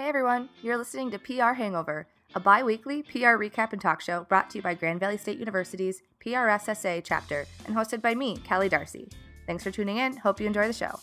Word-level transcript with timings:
Hey 0.00 0.08
everyone, 0.08 0.48
you're 0.62 0.78
listening 0.78 1.10
to 1.10 1.18
PR 1.18 1.52
Hangover, 1.52 2.06
a 2.34 2.40
bi 2.40 2.62
weekly 2.62 3.02
PR 3.02 3.36
recap 3.36 3.74
and 3.74 3.82
talk 3.82 4.00
show 4.00 4.24
brought 4.30 4.48
to 4.48 4.56
you 4.56 4.62
by 4.62 4.72
Grand 4.72 4.98
Valley 4.98 5.18
State 5.18 5.38
University's 5.38 6.00
PRSSA 6.24 7.02
chapter 7.04 7.44
and 7.66 7.76
hosted 7.76 8.00
by 8.00 8.14
me, 8.14 8.38
Kelly 8.38 8.70
Darcy. 8.70 9.10
Thanks 9.46 9.62
for 9.62 9.70
tuning 9.70 9.98
in. 9.98 10.16
Hope 10.16 10.40
you 10.40 10.46
enjoy 10.46 10.66
the 10.66 10.72
show. 10.72 10.98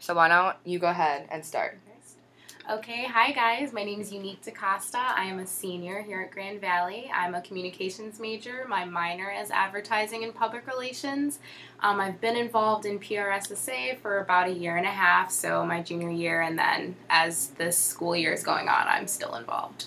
So 0.00 0.14
why 0.14 0.26
don't 0.26 0.56
you 0.64 0.80
go 0.80 0.88
ahead 0.88 1.28
and 1.30 1.46
start? 1.46 1.78
Okay, 2.70 3.04
hi 3.04 3.32
guys. 3.32 3.72
My 3.72 3.82
name 3.82 4.00
is 4.00 4.12
Unique 4.12 4.42
DaCosta. 4.42 4.96
I 4.96 5.24
am 5.24 5.40
a 5.40 5.46
senior 5.46 6.02
here 6.02 6.20
at 6.20 6.30
Grand 6.30 6.60
Valley. 6.60 7.10
I'm 7.12 7.34
a 7.34 7.40
communications 7.40 8.20
major. 8.20 8.64
My 8.68 8.84
minor 8.84 9.28
is 9.28 9.50
advertising 9.50 10.22
and 10.22 10.32
public 10.32 10.68
relations. 10.68 11.40
Um, 11.80 11.98
I've 11.98 12.20
been 12.20 12.36
involved 12.36 12.86
in 12.86 13.00
PRSSA 13.00 13.98
for 13.98 14.20
about 14.20 14.46
a 14.46 14.52
year 14.52 14.76
and 14.76 14.86
a 14.86 14.90
half, 14.90 15.32
so 15.32 15.66
my 15.66 15.82
junior 15.82 16.10
year, 16.10 16.42
and 16.42 16.56
then 16.56 16.94
as 17.08 17.48
this 17.48 17.76
school 17.76 18.14
year 18.14 18.32
is 18.32 18.44
going 18.44 18.68
on, 18.68 18.86
I'm 18.86 19.08
still 19.08 19.34
involved. 19.34 19.86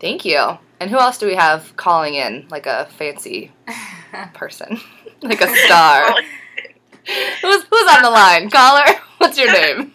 Thank 0.00 0.24
you. 0.24 0.56
And 0.80 0.88
who 0.88 0.96
else 0.96 1.18
do 1.18 1.26
we 1.26 1.34
have 1.34 1.76
calling 1.76 2.14
in, 2.14 2.46
like 2.48 2.64
a 2.64 2.86
fancy 2.96 3.52
person, 4.32 4.80
like 5.20 5.42
a 5.42 5.54
star? 5.66 6.14
who's 7.42 7.62
who's 7.64 7.90
on 7.94 8.02
the 8.02 8.10
line? 8.10 8.48
Caller, 8.48 8.86
what's 9.18 9.38
your 9.38 9.52
name? 9.52 9.92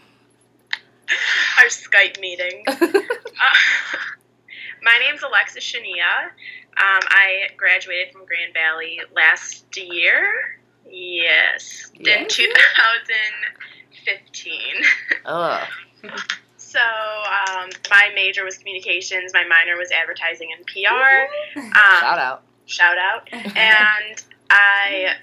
Our 1.59 1.65
Skype 1.65 2.19
meeting. 2.19 2.63
uh, 2.67 2.75
my 4.81 4.97
name's 4.99 5.21
Alexis 5.23 5.63
Shouneyia. 5.63 6.29
Um, 6.77 6.99
I 7.07 7.47
graduated 7.57 8.11
from 8.13 8.25
Grand 8.25 8.53
Valley 8.53 8.99
last 9.15 9.65
year. 9.77 10.59
Yes, 10.89 11.91
Yeah. 11.95 12.21
in 12.21 12.27
2015. 12.27 14.59
Oh, 15.25 15.63
So 16.57 16.79
um, 16.79 17.69
my 17.89 18.11
major 18.13 18.43
was 18.43 18.57
communications. 18.57 19.31
My 19.33 19.45
minor 19.47 19.77
was 19.77 19.89
advertising 19.91 20.49
and 20.55 20.65
PR. 20.67 21.59
Um, 21.59 21.71
shout 21.71 22.19
out. 22.19 22.43
shout 22.65 22.97
out. 22.97 23.29
And 23.31 24.23
I 24.49 25.15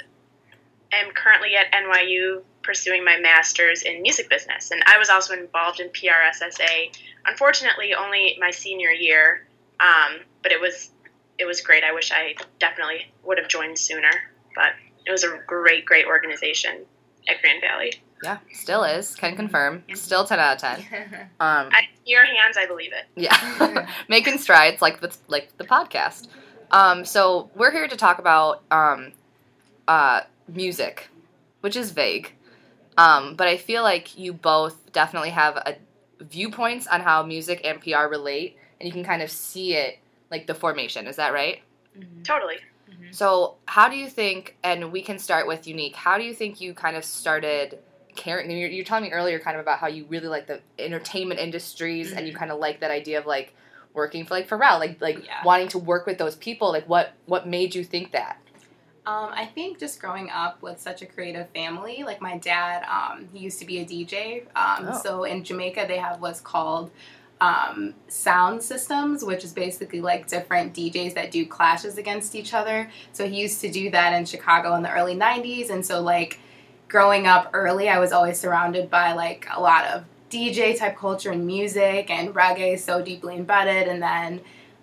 am 0.93 1.11
currently 1.15 1.55
at 1.57 1.71
NYU 1.73 2.43
pursuing 2.63 3.05
my 3.05 3.19
master's 3.19 3.83
in 3.83 4.03
music 4.03 4.29
business. 4.29 4.71
And 4.71 4.83
I 4.87 4.99
was 4.99 5.11
also 5.11 5.35
involved 5.35 5.81
in 5.81 5.89
PRSSA, 5.89 6.97
unfortunately, 7.27 7.95
only 7.95 8.37
my 8.41 8.51
senior 8.51 8.91
year. 8.91 9.47
Um, 9.81 10.21
but 10.43 10.53
it 10.53 10.61
was 10.61 10.91
it 11.39 11.45
was 11.45 11.61
great. 11.61 11.83
I 11.85 11.93
wish 11.93 12.13
I 12.13 12.35
definitely 12.59 13.13
would 13.25 13.39
have 13.39 13.49
joined 13.49 13.79
sooner. 13.79 14.11
But 14.55 14.73
it 15.07 15.11
was 15.11 15.25
a 15.25 15.39
great, 15.47 15.85
great 15.85 16.07
organization 16.07 16.85
at 17.29 17.41
Grand 17.41 17.61
Valley. 17.61 17.95
Yeah, 18.23 18.39
still 18.53 18.85
is. 18.85 19.17
Can 19.17 19.35
confirm. 19.35 19.83
Still 19.95 20.25
ten 20.25 20.39
out 20.39 20.57
of 20.57 20.61
ten. 20.61 21.29
Um, 21.41 21.71
I, 21.73 21.89
your 22.07 22.25
hands, 22.25 22.57
I 22.57 22.67
believe 22.67 22.93
it. 22.93 23.07
yeah, 23.17 23.89
making 24.09 24.39
strides 24.39 24.81
like 24.81 25.01
the 25.01 25.15
like 25.27 25.57
the 25.59 25.65
podcast. 25.65 26.29
Um, 26.71 27.05
so 27.05 27.51
we're 27.57 27.73
here 27.73 27.89
to 27.89 27.97
talk 27.97 28.19
about 28.21 28.63
um, 28.71 29.13
uh, 29.89 30.21
music, 30.49 31.09
which 31.63 31.75
is 31.75 31.91
vague, 31.91 32.33
um, 32.97 33.35
but 33.35 33.49
I 33.49 33.57
feel 33.57 33.83
like 33.83 34.19
you 34.19 34.33
both 34.33 34.93
definitely 34.93 35.31
have 35.31 35.57
a 35.57 35.77
viewpoints 36.21 36.87
on 36.87 37.01
how 37.01 37.23
music 37.23 37.61
and 37.65 37.81
PR 37.81 38.07
relate, 38.09 38.57
and 38.81 38.87
you 38.87 38.93
can 38.93 39.05
kind 39.05 39.23
of 39.23 39.31
see 39.31 39.75
it 39.75 39.99
like 40.31 40.47
the 40.47 40.55
formation. 40.55 41.07
Is 41.07 41.17
that 41.17 41.33
right? 41.33 41.63
Mm-hmm. 41.99 42.23
Totally. 42.23 42.57
Mm-hmm. 42.91 43.13
So, 43.13 43.57
how 43.67 43.89
do 43.89 43.97
you 43.97 44.09
think, 44.09 44.57
and 44.63 44.93
we 44.93 45.03
can 45.03 45.19
start 45.19 45.47
with 45.47 45.67
Unique, 45.67 45.97
how 45.97 46.19
do 46.19 46.25
you 46.25 46.35
think 46.35 46.61
you 46.61 46.75
kind 46.75 46.97
of 46.97 47.05
started 47.05 47.79
caring? 48.17 48.51
You're, 48.51 48.71
you're 48.71 48.85
telling 48.85 49.05
me 49.05 49.11
earlier 49.11 49.39
kind 49.39 49.57
of 49.57 49.63
about 49.63 49.79
how 49.79 49.89
you 49.89 50.07
really 50.09 50.29
like 50.29 50.47
the 50.47 50.61
entertainment 50.79 51.41
industries 51.41 52.13
and 52.13 52.27
you 52.27 52.33
mm-hmm. 52.33 52.39
kind 52.39 52.51
of 52.53 52.59
like 52.59 52.81
that 52.81 52.91
idea 52.91 53.19
of 53.19 53.27
like 53.27 53.55
working 53.95 54.25
for 54.25 54.35
like 54.35 54.49
Pharrell, 54.49 54.79
like 54.79 55.01
like 55.01 55.25
Yeah. 55.27 55.43
wanting 55.45 55.69
to 55.69 55.79
work 55.79 56.07
with 56.07 56.19
those 56.19 56.37
people. 56.37 56.71
Like, 56.73 56.89
what 56.89 57.13
what 57.27 57.47
made 57.47 57.75
you 57.75 57.85
think 57.85 58.13
that? 58.13 58.39
Um, 59.05 59.31
I 59.33 59.47
think 59.47 59.81
just 59.81 60.01
growing 60.01 60.31
up 60.31 60.63
with 60.63 60.81
such 60.81 61.03
a 61.03 61.07
creative 61.07 61.49
family, 61.51 62.05
like 62.05 62.21
my 62.21 62.39
dad, 62.39 62.85
um, 62.89 63.29
he 63.33 63.41
used 63.41 63.59
to 63.59 63.65
be 63.67 63.81
a 63.81 63.85
DJ. 63.85 64.43
Um, 64.55 64.89
Oh. 64.93 65.01
So 65.03 65.25
in 65.25 65.43
Jamaica, 65.43 65.87
they 65.89 65.99
have 65.99 66.21
what's 66.21 66.41
called 66.41 66.93
um, 67.41 67.95
sound 68.07 68.63
systems, 68.63 69.25
which 69.25 69.43
is 69.43 69.53
basically 69.53 70.01
like 70.01 70.29
different 70.29 70.73
DJs 70.75 71.15
that 71.15 71.33
do 71.33 71.45
clashes 71.45 71.99
against 71.99 72.37
each 72.37 72.55
other. 72.55 72.89
So 73.13 73.29
he 73.29 73.41
used 73.41 73.61
to 73.63 73.71
do 73.71 73.91
that 73.91 74.13
in 74.13 74.25
Chicago 74.25 74.75
in 74.77 74.83
the 74.85 74.93
early 74.93 75.17
90s. 75.17 75.69
And 75.71 75.85
so, 75.85 76.01
like, 76.01 76.39
growing 76.89 77.27
up 77.27 77.51
early, 77.53 77.89
I 77.89 77.99
was 77.99 78.13
always 78.13 78.39
surrounded 78.39 78.89
by 78.89 79.13
like 79.15 79.49
a 79.53 79.61
lot 79.61 79.87
of 79.87 80.05
DJ 80.31 80.79
type 80.79 80.97
culture 80.97 81.33
and 81.33 81.45
music 81.45 82.09
and 82.11 82.33
reggae 82.33 82.79
so 82.79 83.03
deeply 83.03 83.35
embedded. 83.35 83.89
And 83.89 84.01
then 84.01 84.41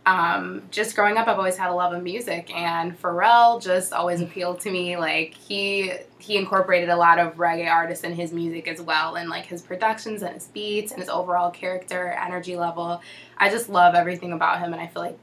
um, 0.10 0.64
just 0.72 0.96
growing 0.96 1.18
up, 1.18 1.28
I've 1.28 1.38
always 1.38 1.56
had 1.56 1.70
a 1.70 1.74
love 1.74 1.94
of 1.94 2.02
music, 2.02 2.52
and 2.56 3.00
Pharrell 3.00 3.62
just 3.62 3.94
always 3.94 4.22
appealed 4.22 4.60
to 4.62 4.72
me. 4.72 4.98
Like 4.98 5.36
he 5.36 5.94
he 6.18 6.36
incorporated 6.36 6.90
a 6.90 6.96
lot 6.96 7.20
of 7.20 7.36
reggae 7.36 7.70
artists 7.70 8.04
in 8.04 8.14
his 8.14 8.34
music 8.34 8.68
as 8.68 8.82
well, 8.82 9.18
and 9.18 9.30
like 9.30 9.46
his 9.46 9.62
productions 9.62 10.24
and 10.24 10.34
his 10.34 10.48
beats 10.48 10.92
and 10.92 11.00
his 11.00 11.10
overall 11.10 11.52
character, 11.52 12.08
energy 12.08 12.56
level. 12.56 13.04
I 13.38 13.52
just 13.52 13.70
love 13.70 13.94
everything 13.94 14.34
about 14.34 14.58
him, 14.58 14.74
and 14.74 14.82
I 14.82 14.88
feel 14.88 15.04
like 15.04 15.20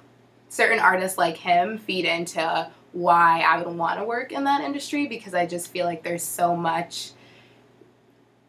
certain 0.51 0.79
artists 0.79 1.19
like 1.19 1.37
him 1.37 1.79
feed 1.79 2.05
into 2.05 2.71
why 2.93 3.41
I 3.41 3.61
would 3.61 3.77
want 3.77 3.99
to 3.99 4.05
work 4.05 4.31
in 4.31 4.45
that 4.45 4.61
industry 4.61 5.09
because 5.09 5.35
I 5.35 5.47
just 5.47 5.73
feel 5.73 5.85
like 5.85 6.05
there's 6.05 6.23
so 6.23 6.55
much 6.55 7.11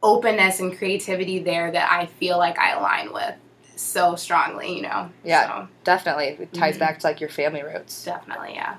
openness 0.03 0.59
and 0.59 0.77
creativity 0.77 1.39
there 1.39 1.71
that 1.71 1.91
I 1.91 2.05
feel 2.05 2.37
like 2.37 2.59
I 2.59 2.73
align 2.73 3.11
with 3.11 3.33
so 3.77 4.15
strongly, 4.15 4.75
you 4.75 4.81
know. 4.81 5.09
Yeah. 5.23 5.47
So, 5.47 5.67
Definitely, 5.83 6.25
it 6.39 6.53
ties 6.53 6.75
Mhm. 6.75 6.79
back 6.79 6.99
to 6.99 7.07
like 7.07 7.19
your 7.21 7.29
family 7.29 7.63
roots. 7.63 8.03
definitely, 8.03 8.53
yeah. 8.55 8.75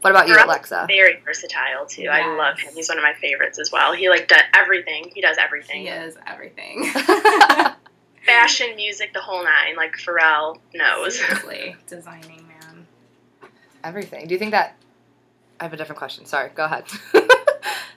What 0.00 0.10
about 0.10 0.28
you, 0.28 0.34
Alexa? 0.34 0.84
Very 0.88 1.20
versatile 1.24 1.84
too. 1.86 2.06
I 2.08 2.24
love 2.36 2.58
him. 2.58 2.72
He's 2.72 2.88
one 2.88 2.98
of 2.98 3.02
my 3.02 3.14
favorites 3.14 3.58
as 3.58 3.72
well. 3.72 3.92
He 3.92 4.08
like 4.08 4.28
does 4.28 4.42
everything. 4.54 5.10
He 5.14 5.20
does 5.20 5.36
everything. 5.38 5.82
He 5.82 5.88
is 5.88 6.16
everything. 6.26 6.88
fashion, 8.24 8.76
music, 8.76 9.12
the 9.12 9.20
whole 9.20 9.42
nine. 9.42 9.76
Like 9.76 9.96
Pharrell 9.96 10.58
knows. 10.74 11.18
Seriously, 11.18 11.74
designing 11.88 12.46
man. 12.46 12.86
Everything. 13.82 14.26
Do 14.28 14.34
you 14.34 14.38
think 14.38 14.52
that? 14.52 14.76
I 15.60 15.64
have 15.64 15.72
a 15.72 15.76
different 15.76 15.98
question. 15.98 16.24
Sorry. 16.26 16.50
Go 16.54 16.64
ahead. 16.64 16.84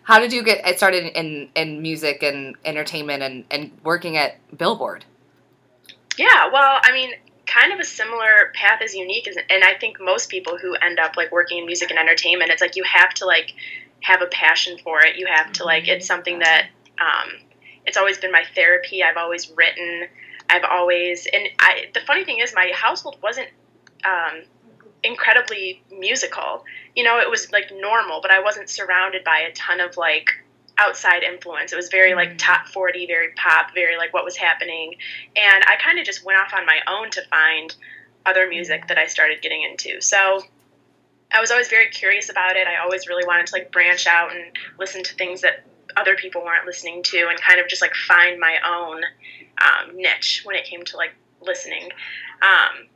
How 0.03 0.19
did 0.19 0.33
you 0.33 0.41
get 0.43 0.67
it 0.67 0.77
started 0.77 1.05
in 1.15 1.49
in 1.55 1.81
music 1.83 2.23
and 2.23 2.55
entertainment 2.65 3.21
and 3.21 3.45
and 3.51 3.71
working 3.83 4.17
at 4.17 4.37
Billboard? 4.57 5.05
Yeah, 6.17 6.49
well, 6.51 6.79
I 6.83 6.91
mean, 6.91 7.11
kind 7.45 7.73
of 7.73 7.79
a 7.79 7.83
similar 7.83 8.51
path 8.53 8.81
is 8.81 8.93
unique, 8.93 9.27
and 9.27 9.63
I 9.63 9.73
think 9.79 9.97
most 9.99 10.29
people 10.29 10.57
who 10.57 10.75
end 10.75 10.99
up 10.99 11.17
like 11.17 11.31
working 11.31 11.59
in 11.59 11.65
music 11.65 11.89
and 11.89 11.99
entertainment, 11.99 12.51
it's 12.51 12.61
like 12.61 12.75
you 12.75 12.83
have 12.83 13.13
to 13.15 13.25
like 13.25 13.53
have 14.01 14.21
a 14.21 14.27
passion 14.27 14.77
for 14.83 15.01
it. 15.01 15.17
You 15.17 15.27
have 15.27 15.51
to 15.53 15.63
like 15.63 15.87
it's 15.87 16.05
something 16.05 16.39
that 16.39 16.69
um, 16.99 17.31
it's 17.85 17.97
always 17.97 18.17
been 18.17 18.31
my 18.31 18.43
therapy. 18.55 19.03
I've 19.03 19.17
always 19.17 19.51
written. 19.51 20.07
I've 20.49 20.63
always 20.63 21.27
and 21.31 21.47
I. 21.59 21.85
The 21.93 22.01
funny 22.01 22.25
thing 22.25 22.39
is, 22.39 22.53
my 22.55 22.71
household 22.73 23.17
wasn't. 23.21 23.49
Um, 24.03 24.43
incredibly 25.03 25.81
musical 25.91 26.63
you 26.95 27.03
know 27.03 27.19
it 27.19 27.27
was 27.27 27.51
like 27.51 27.71
normal 27.79 28.21
but 28.21 28.29
i 28.29 28.39
wasn't 28.39 28.69
surrounded 28.69 29.23
by 29.23 29.39
a 29.39 29.51
ton 29.53 29.79
of 29.79 29.97
like 29.97 30.29
outside 30.77 31.23
influence 31.23 31.71
it 31.73 31.75
was 31.75 31.89
very 31.89 32.15
like 32.15 32.29
Mhm. 32.29 32.37
top 32.37 32.67
40 32.67 33.05
very 33.05 33.33
pop 33.33 33.73
very 33.73 33.97
like 33.97 34.13
what 34.13 34.23
was 34.23 34.37
happening 34.37 34.95
and 35.35 35.63
I 35.65 35.75
kind 35.75 35.99
of 35.99 36.05
just 36.05 36.23
went 36.23 36.39
off 36.39 36.53
on 36.53 36.65
my 36.65 36.79
own 36.87 37.11
to 37.11 37.21
find 37.25 37.75
other 38.25 38.47
music 38.47 38.87
that 38.87 38.97
I 38.97 39.07
started 39.07 39.41
getting 39.41 39.63
into. 39.63 40.01
So 40.01 40.43
I 41.31 41.39
was 41.39 41.51
always 41.51 41.69
very 41.69 41.89
curious 41.89 42.29
about 42.29 42.55
it. 42.55 42.67
I 42.67 42.77
always 42.77 43.07
really 43.07 43.25
wanted 43.25 43.47
to 43.47 43.55
like 43.55 43.71
branch 43.71 44.05
out 44.07 44.31
and 44.35 44.43
listen 44.77 45.03
to 45.03 45.15
things 45.15 45.41
that 45.41 45.63
other 45.95 46.15
people 46.15 46.43
weren't 46.43 46.65
listening 46.65 47.03
to 47.03 47.27
and 47.29 47.39
kind 47.39 47.59
of 47.59 47.67
just 47.67 47.81
like 47.81 47.93
find 48.07 48.39
my 48.39 48.57
own 48.67 49.01
um, 49.61 49.95
niche 49.95 50.41
when 50.43 50.55
it 50.55 50.65
came 50.65 50.83
to 50.83 50.97
like 50.97 51.13
listening. 51.41 51.89
Um, 52.41 52.87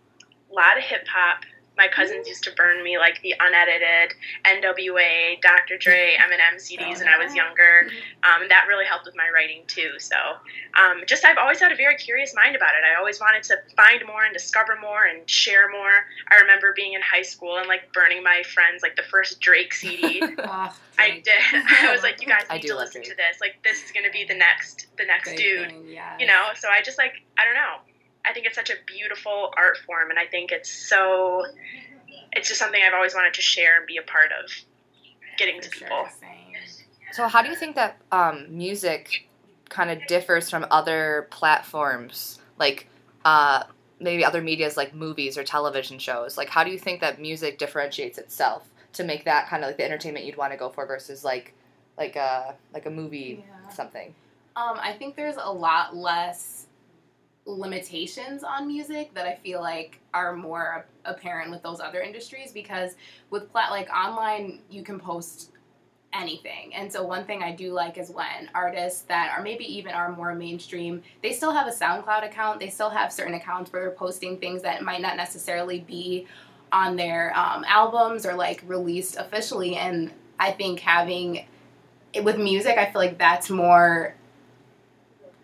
a 0.51 0.53
lot 0.53 0.77
of 0.77 0.83
hip 0.83 1.07
hop. 1.07 1.43
My 1.77 1.87
cousins 1.87 2.27
used 2.27 2.43
to 2.45 2.51
burn 2.51 2.83
me 2.83 2.97
like 2.97 3.21
the 3.21 3.35
unedited 3.39 4.15
NWA, 4.45 5.41
Dr. 5.41 5.77
Dre, 5.77 6.15
Eminem 6.19 6.55
CDs 6.55 6.99
when 6.99 7.07
I 7.07 7.23
was 7.23 7.35
younger. 7.35 7.89
Um, 8.23 8.43
and 8.43 8.51
that 8.51 8.65
really 8.67 8.85
helped 8.85 9.05
with 9.05 9.15
my 9.15 9.29
writing 9.33 9.63
too. 9.67 9.91
So 9.99 10.15
um, 10.73 11.03
just 11.07 11.25
I've 11.25 11.37
always 11.37 11.59
had 11.59 11.71
a 11.71 11.75
very 11.75 11.95
curious 11.95 12.33
mind 12.33 12.55
about 12.55 12.71
it. 12.75 12.83
I 12.89 12.97
always 12.97 13.19
wanted 13.19 13.43
to 13.43 13.57
find 13.75 14.05
more 14.07 14.23
and 14.23 14.33
discover 14.33 14.77
more 14.79 15.05
and 15.05 15.29
share 15.29 15.69
more. 15.69 16.05
I 16.31 16.39
remember 16.39 16.73
being 16.75 16.93
in 16.93 17.01
high 17.01 17.21
school 17.23 17.57
and 17.57 17.67
like 17.67 17.91
burning 17.93 18.23
my 18.23 18.43
friends 18.43 18.81
like 18.81 18.95
the 18.95 19.03
first 19.03 19.39
Drake 19.41 19.73
CD. 19.73 20.21
Ugh, 20.21 20.71
I 20.99 21.21
did. 21.23 21.33
I 21.53 21.91
was 21.91 22.03
like, 22.03 22.21
you 22.21 22.27
guys 22.27 22.43
need 22.51 22.61
to 22.63 22.75
love 22.75 22.85
listen 22.85 23.03
to 23.03 23.15
this. 23.15 23.41
Like 23.41 23.55
this 23.63 23.83
is 23.83 23.91
gonna 23.91 24.11
be 24.11 24.25
the 24.25 24.35
next 24.35 24.87
the 24.97 25.05
next 25.05 25.31
Big 25.31 25.37
dude. 25.37 25.69
thing, 25.69 25.85
yes. 25.89 26.19
You 26.19 26.27
know. 26.27 26.49
So 26.55 26.69
I 26.69 26.81
just 26.81 26.97
like 26.97 27.13
I 27.37 27.45
don't 27.45 27.55
know. 27.55 27.94
I 28.27 28.33
think 28.33 28.45
it's 28.45 28.55
such 28.55 28.69
a 28.69 28.75
beautiful 28.85 29.51
art 29.57 29.77
form, 29.85 30.09
and 30.09 30.19
I 30.19 30.25
think 30.25 30.51
it's 30.51 30.69
so. 30.71 31.43
It's 32.33 32.47
just 32.47 32.59
something 32.59 32.81
I've 32.85 32.93
always 32.93 33.15
wanted 33.15 33.33
to 33.35 33.41
share 33.41 33.77
and 33.77 33.87
be 33.87 33.97
a 33.97 34.01
part 34.01 34.31
of, 34.31 34.51
getting 35.37 35.61
to 35.61 35.69
people. 35.69 36.07
So 37.13 37.27
how 37.27 37.41
do 37.41 37.49
you 37.49 37.55
think 37.55 37.75
that 37.75 37.97
um, 38.11 38.45
music 38.49 39.29
kind 39.69 39.89
of 39.89 40.05
differs 40.07 40.49
from 40.49 40.65
other 40.69 41.27
platforms, 41.31 42.39
like 42.57 42.89
uh, 43.23 43.63
maybe 43.99 44.25
other 44.25 44.41
medias 44.41 44.75
like 44.75 44.93
movies 44.93 45.37
or 45.37 45.43
television 45.43 45.97
shows? 45.97 46.37
Like, 46.37 46.49
how 46.49 46.63
do 46.63 46.71
you 46.71 46.79
think 46.79 46.99
that 47.01 47.21
music 47.21 47.57
differentiates 47.57 48.17
itself 48.17 48.69
to 48.93 49.03
make 49.03 49.25
that 49.25 49.47
kind 49.47 49.63
of 49.63 49.69
like 49.69 49.77
the 49.77 49.85
entertainment 49.85 50.25
you'd 50.25 50.37
want 50.37 50.51
to 50.51 50.57
go 50.57 50.69
for 50.69 50.85
versus 50.85 51.23
like 51.23 51.53
like 51.97 52.15
a 52.15 52.55
like 52.73 52.85
a 52.85 52.89
movie 52.89 53.43
Yeah. 53.45 53.69
something? 53.69 54.13
Um, 54.57 54.77
I 54.81 54.93
think 54.93 55.15
there's 55.15 55.37
a 55.37 55.51
lot 55.51 55.95
less 55.95 56.67
limitations 57.45 58.43
on 58.43 58.67
music 58.67 59.13
that 59.13 59.25
I 59.25 59.35
feel 59.35 59.61
like 59.61 59.99
are 60.13 60.35
more 60.35 60.85
apparent 61.05 61.51
with 61.51 61.61
those 61.61 61.79
other 61.79 62.01
industries 62.01 62.51
because 62.51 62.95
with 63.29 63.51
plat 63.51 63.69
like 63.69 63.87
online 63.89 64.61
you 64.69 64.83
can 64.83 64.99
post 64.99 65.51
anything. 66.15 66.73
And 66.73 66.91
so 66.91 67.03
one 67.03 67.25
thing 67.25 67.43
I 67.43 67.51
do 67.51 67.71
like 67.73 67.97
is 67.97 68.09
when 68.09 68.49
artists 68.55 69.01
that 69.03 69.33
are 69.37 69.43
maybe 69.43 69.65
even 69.77 69.93
are 69.93 70.11
more 70.11 70.33
mainstream, 70.33 71.03
they 71.21 71.33
still 71.33 71.51
have 71.51 71.67
a 71.67 71.71
SoundCloud 71.71 72.25
account. 72.25 72.59
They 72.59 72.69
still 72.69 72.89
have 72.89 73.11
certain 73.11 73.33
accounts 73.33 73.71
where 73.71 73.83
they're 73.83 73.91
posting 73.91 74.37
things 74.37 74.61
that 74.61 74.81
might 74.81 75.01
not 75.01 75.17
necessarily 75.17 75.81
be 75.81 76.25
on 76.71 76.95
their 76.95 77.37
um, 77.37 77.63
albums 77.67 78.25
or 78.25 78.33
like 78.33 78.63
released 78.65 79.17
officially. 79.17 79.75
And 79.75 80.11
I 80.39 80.51
think 80.51 80.79
having 80.79 81.45
with 82.23 82.37
music, 82.37 82.77
I 82.77 82.85
feel 82.85 83.01
like 83.01 83.17
that's 83.17 83.49
more 83.49 84.15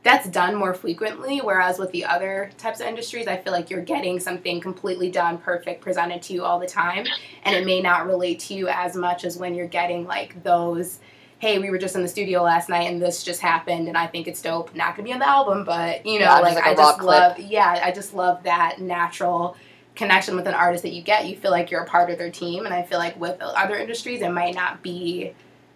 that's 0.04 0.28
done 0.30 0.56
more 0.56 0.74
frequently 0.74 1.40
whereas 1.40 1.78
with 1.78 1.92
the 1.92 2.06
other 2.06 2.50
types 2.58 2.80
of 2.80 2.88
industries 2.88 3.28
i 3.28 3.38
feel 3.38 3.54
like 3.54 3.70
you're 3.70 3.82
getting 3.82 4.20
something 4.20 4.60
completely 4.60 5.10
done 5.12 5.38
perfect 5.38 5.82
presented 5.82 6.22
to 6.22 6.34
you 6.34 6.44
all 6.44 6.60
the 6.60 6.68
time 6.68 7.06
and 7.44 7.56
it 7.56 7.66
may 7.66 7.82
not 7.82 8.08
relate 8.08 8.40
to 8.40 8.54
you 8.54 8.68
as 8.68 8.96
much 8.96 9.24
as 9.24 9.38
when 9.38 9.54
you're 9.54 9.68
getting 9.68 10.06
like 10.06 10.42
those 10.44 11.00
hey 11.40 11.60
we 11.60 11.70
were 11.70 11.78
just 11.78 11.96
in 11.96 12.02
the 12.02 12.08
studio 12.08 12.42
last 12.44 12.70
night 12.70 12.90
and 12.90 13.02
this 13.02 13.24
just 13.24 13.42
happened 13.42 13.88
and 13.88 13.98
i 13.98 14.08
think 14.08 14.28
it's 14.28 14.42
dope 14.42 14.74
not 14.76 14.96
gonna 14.96 15.08
be 15.08 15.14
on 15.14 15.20
the 15.20 15.28
album 15.28 15.64
but 15.64 16.06
you 16.06 16.20
know 16.20 16.26
Yeah, 16.26 16.40
like, 16.40 16.56
like 16.56 16.66
i 16.66 16.74
just 16.76 17.00
clip. 17.00 17.08
love 17.10 17.40
yeah 17.40 17.80
i 17.84 17.92
just 17.92 18.14
love 18.14 18.44
that 18.44 18.80
natural 18.80 19.56
connection 19.96 20.36
with 20.36 20.48
an 20.48 20.54
artist 20.54 20.84
that 20.84 20.94
you 20.94 21.02
get 21.02 21.28
you 21.28 21.36
feel 21.36 21.52
like 21.52 21.70
you're 21.70 21.82
a 21.84 21.88
part 21.88 22.10
of 22.10 22.18
their 22.18 22.32
team 22.32 22.66
and 22.66 22.74
i 22.74 22.82
feel 22.82 22.98
like 22.98 23.20
with 23.20 23.40
other 23.42 23.76
industries 23.76 24.22
it 24.22 24.30
might 24.30 24.56
not 24.56 24.82
be 24.82 25.34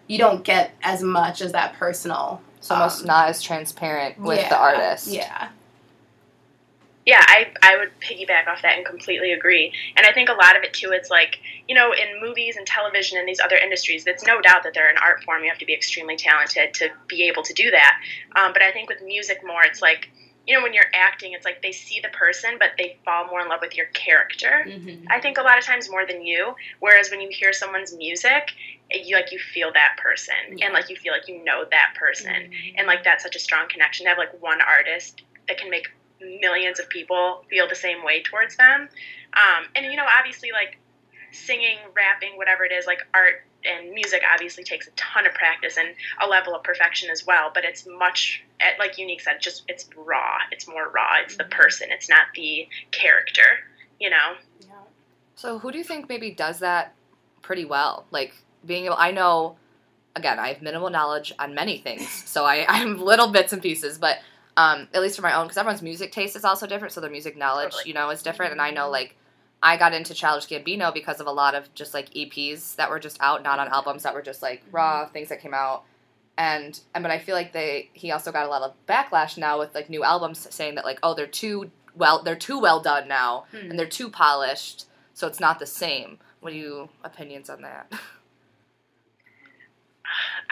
you 0.08 0.18
don't 0.18 0.44
get 0.44 0.72
as 0.82 1.02
much 1.02 1.40
as 1.42 1.52
that 1.52 1.74
personal 1.74 2.40
It's 2.58 2.70
almost 2.70 3.02
um, 3.02 3.06
not 3.06 3.28
as 3.28 3.42
transparent 3.42 4.18
with 4.18 4.38
yeah, 4.38 4.48
the 4.48 4.58
artist. 4.58 5.08
Yeah. 5.08 5.48
Yeah, 7.04 7.22
I, 7.24 7.52
I 7.62 7.76
would 7.76 7.92
piggyback 8.00 8.48
off 8.48 8.62
that 8.62 8.76
and 8.76 8.84
completely 8.84 9.32
agree. 9.32 9.72
And 9.96 10.04
I 10.04 10.12
think 10.12 10.28
a 10.28 10.32
lot 10.32 10.56
of 10.56 10.64
it 10.64 10.72
too, 10.72 10.90
it's 10.90 11.08
like, 11.08 11.38
you 11.68 11.74
know, 11.74 11.92
in 11.92 12.20
movies 12.20 12.56
and 12.56 12.66
television 12.66 13.16
and 13.16 13.28
these 13.28 13.38
other 13.38 13.54
industries, 13.54 14.04
it's 14.08 14.26
no 14.26 14.40
doubt 14.40 14.64
that 14.64 14.74
they're 14.74 14.90
an 14.90 14.98
art 15.00 15.22
form. 15.22 15.44
You 15.44 15.48
have 15.48 15.58
to 15.58 15.66
be 15.66 15.72
extremely 15.72 16.16
talented 16.16 16.74
to 16.74 16.90
be 17.06 17.28
able 17.28 17.44
to 17.44 17.52
do 17.52 17.70
that. 17.70 18.00
Um, 18.34 18.52
but 18.52 18.60
I 18.60 18.72
think 18.72 18.88
with 18.88 19.02
music 19.04 19.38
more, 19.46 19.62
it's 19.62 19.80
like, 19.80 20.10
you 20.46 20.56
know, 20.56 20.62
when 20.62 20.72
you're 20.72 20.84
acting, 20.94 21.32
it's 21.32 21.44
like 21.44 21.60
they 21.62 21.72
see 21.72 22.00
the 22.00 22.08
person, 22.10 22.56
but 22.58 22.70
they 22.78 22.96
fall 23.04 23.26
more 23.26 23.40
in 23.40 23.48
love 23.48 23.60
with 23.60 23.76
your 23.76 23.86
character. 23.86 24.64
Mm-hmm. 24.66 25.06
I 25.10 25.20
think 25.20 25.38
a 25.38 25.42
lot 25.42 25.58
of 25.58 25.64
times 25.64 25.90
more 25.90 26.06
than 26.06 26.24
you. 26.24 26.54
Whereas 26.80 27.10
when 27.10 27.20
you 27.20 27.28
hear 27.30 27.52
someone's 27.52 27.94
music, 27.96 28.52
you 28.90 29.16
like 29.16 29.32
you 29.32 29.38
feel 29.40 29.72
that 29.72 29.96
person, 29.98 30.34
Yeah. 30.56 30.66
and 30.66 30.74
like 30.74 30.88
you 30.88 30.96
feel 30.96 31.12
like 31.12 31.26
you 31.28 31.42
know 31.44 31.64
that 31.70 31.94
person, 31.98 32.32
Mm-hmm. 32.32 32.78
and 32.78 32.86
like 32.86 33.02
that's 33.02 33.24
such 33.24 33.34
a 33.34 33.40
strong 33.40 33.68
connection 33.68 34.04
to 34.04 34.10
have 34.10 34.18
like 34.18 34.40
one 34.40 34.60
artist 34.60 35.22
that 35.48 35.58
can 35.58 35.68
make 35.70 35.88
millions 36.20 36.78
of 36.78 36.88
people 36.88 37.44
feel 37.50 37.68
the 37.68 37.74
same 37.74 38.04
way 38.04 38.22
towards 38.22 38.56
them. 38.56 38.88
Um, 39.34 39.64
and 39.74 39.86
you 39.86 39.96
know, 39.96 40.06
obviously, 40.18 40.52
like 40.52 40.78
singing, 41.32 41.78
rapping, 41.94 42.36
whatever 42.36 42.64
it 42.64 42.72
is, 42.72 42.86
like 42.86 43.00
art 43.12 43.44
and 43.66 43.92
music 43.92 44.22
obviously 44.32 44.64
takes 44.64 44.86
a 44.86 44.90
ton 44.92 45.26
of 45.26 45.34
practice 45.34 45.76
and 45.76 45.88
a 46.22 46.26
level 46.26 46.54
of 46.54 46.62
perfection 46.62 47.10
as 47.10 47.26
well. 47.26 47.50
But 47.52 47.64
it's 47.64 47.86
much, 47.86 48.42
eh, 48.60 48.72
like 48.78 48.98
Unique 48.98 49.20
said, 49.20 49.36
just 49.40 49.64
it's 49.68 49.88
raw. 49.96 50.38
It's 50.52 50.66
more 50.68 50.88
raw. 50.90 51.14
It's 51.24 51.36
the 51.36 51.44
person. 51.44 51.88
It's 51.90 52.08
not 52.08 52.26
the 52.34 52.68
character. 52.92 53.60
You 53.98 54.10
know. 54.10 54.34
Yeah. 54.60 54.68
So 55.34 55.58
who 55.58 55.72
do 55.72 55.78
you 55.78 55.84
think 55.84 56.08
maybe 56.08 56.30
does 56.30 56.60
that 56.60 56.94
pretty 57.42 57.64
well? 57.64 58.06
Like 58.10 58.34
being 58.64 58.86
able 58.86 58.96
I 58.98 59.10
know 59.10 59.56
again, 60.14 60.38
I 60.38 60.48
have 60.48 60.62
minimal 60.62 60.90
knowledge 60.90 61.32
on 61.38 61.54
many 61.54 61.78
things. 61.78 62.08
So 62.26 62.44
I 62.44 62.64
I'm 62.68 63.00
little 63.00 63.28
bits 63.32 63.52
and 63.52 63.62
pieces, 63.62 63.98
but 63.98 64.18
um 64.56 64.88
at 64.94 65.02
least 65.02 65.16
for 65.16 65.22
my 65.22 65.34
own 65.34 65.46
cuz 65.48 65.56
everyone's 65.56 65.82
music 65.82 66.12
taste 66.12 66.36
is 66.36 66.44
also 66.44 66.66
different, 66.66 66.92
so 66.92 67.00
their 67.00 67.10
music 67.10 67.36
knowledge, 67.36 67.72
Totally. 67.72 67.88
you 67.88 67.94
know, 67.94 68.10
is 68.10 68.22
different 68.22 68.52
and 68.52 68.60
I 68.60 68.70
know 68.70 68.90
like 68.90 69.16
I 69.62 69.76
got 69.76 69.92
into 69.94 70.14
Childish 70.14 70.46
Gambino 70.48 70.92
because 70.92 71.20
of 71.20 71.26
a 71.26 71.32
lot 71.32 71.54
of 71.54 71.72
just 71.74 71.94
like 71.94 72.10
EPs 72.14 72.76
that 72.76 72.90
were 72.90 73.00
just 73.00 73.16
out, 73.20 73.42
not 73.42 73.58
on 73.58 73.68
albums 73.68 74.02
that 74.04 74.14
were 74.14 74.22
just 74.22 74.42
like 74.42 74.62
raw 74.70 75.06
things 75.06 75.28
that 75.30 75.40
came 75.40 75.54
out. 75.54 75.84
And 76.38 76.78
and 76.94 77.02
but 77.02 77.10
I 77.10 77.18
feel 77.18 77.34
like 77.34 77.52
they 77.52 77.88
he 77.94 78.10
also 78.12 78.30
got 78.30 78.44
a 78.46 78.48
lot 78.48 78.62
of 78.62 78.74
backlash 78.86 79.38
now 79.38 79.58
with 79.58 79.74
like 79.74 79.88
new 79.88 80.04
albums 80.04 80.46
saying 80.54 80.74
that 80.74 80.84
like 80.84 80.98
oh 81.02 81.14
they're 81.14 81.26
too 81.26 81.70
well 81.94 82.22
they're 82.22 82.36
too 82.36 82.58
well 82.60 82.80
done 82.80 83.08
now 83.08 83.46
Hmm. 83.52 83.70
and 83.70 83.78
they're 83.78 83.86
too 83.86 84.10
polished, 84.10 84.84
so 85.14 85.26
it's 85.26 85.40
not 85.40 85.58
the 85.58 85.66
same. 85.66 86.18
What 86.40 86.52
are 86.52 86.56
you 86.56 86.90
opinions 87.02 87.48
on 87.48 87.62
that? 87.62 87.90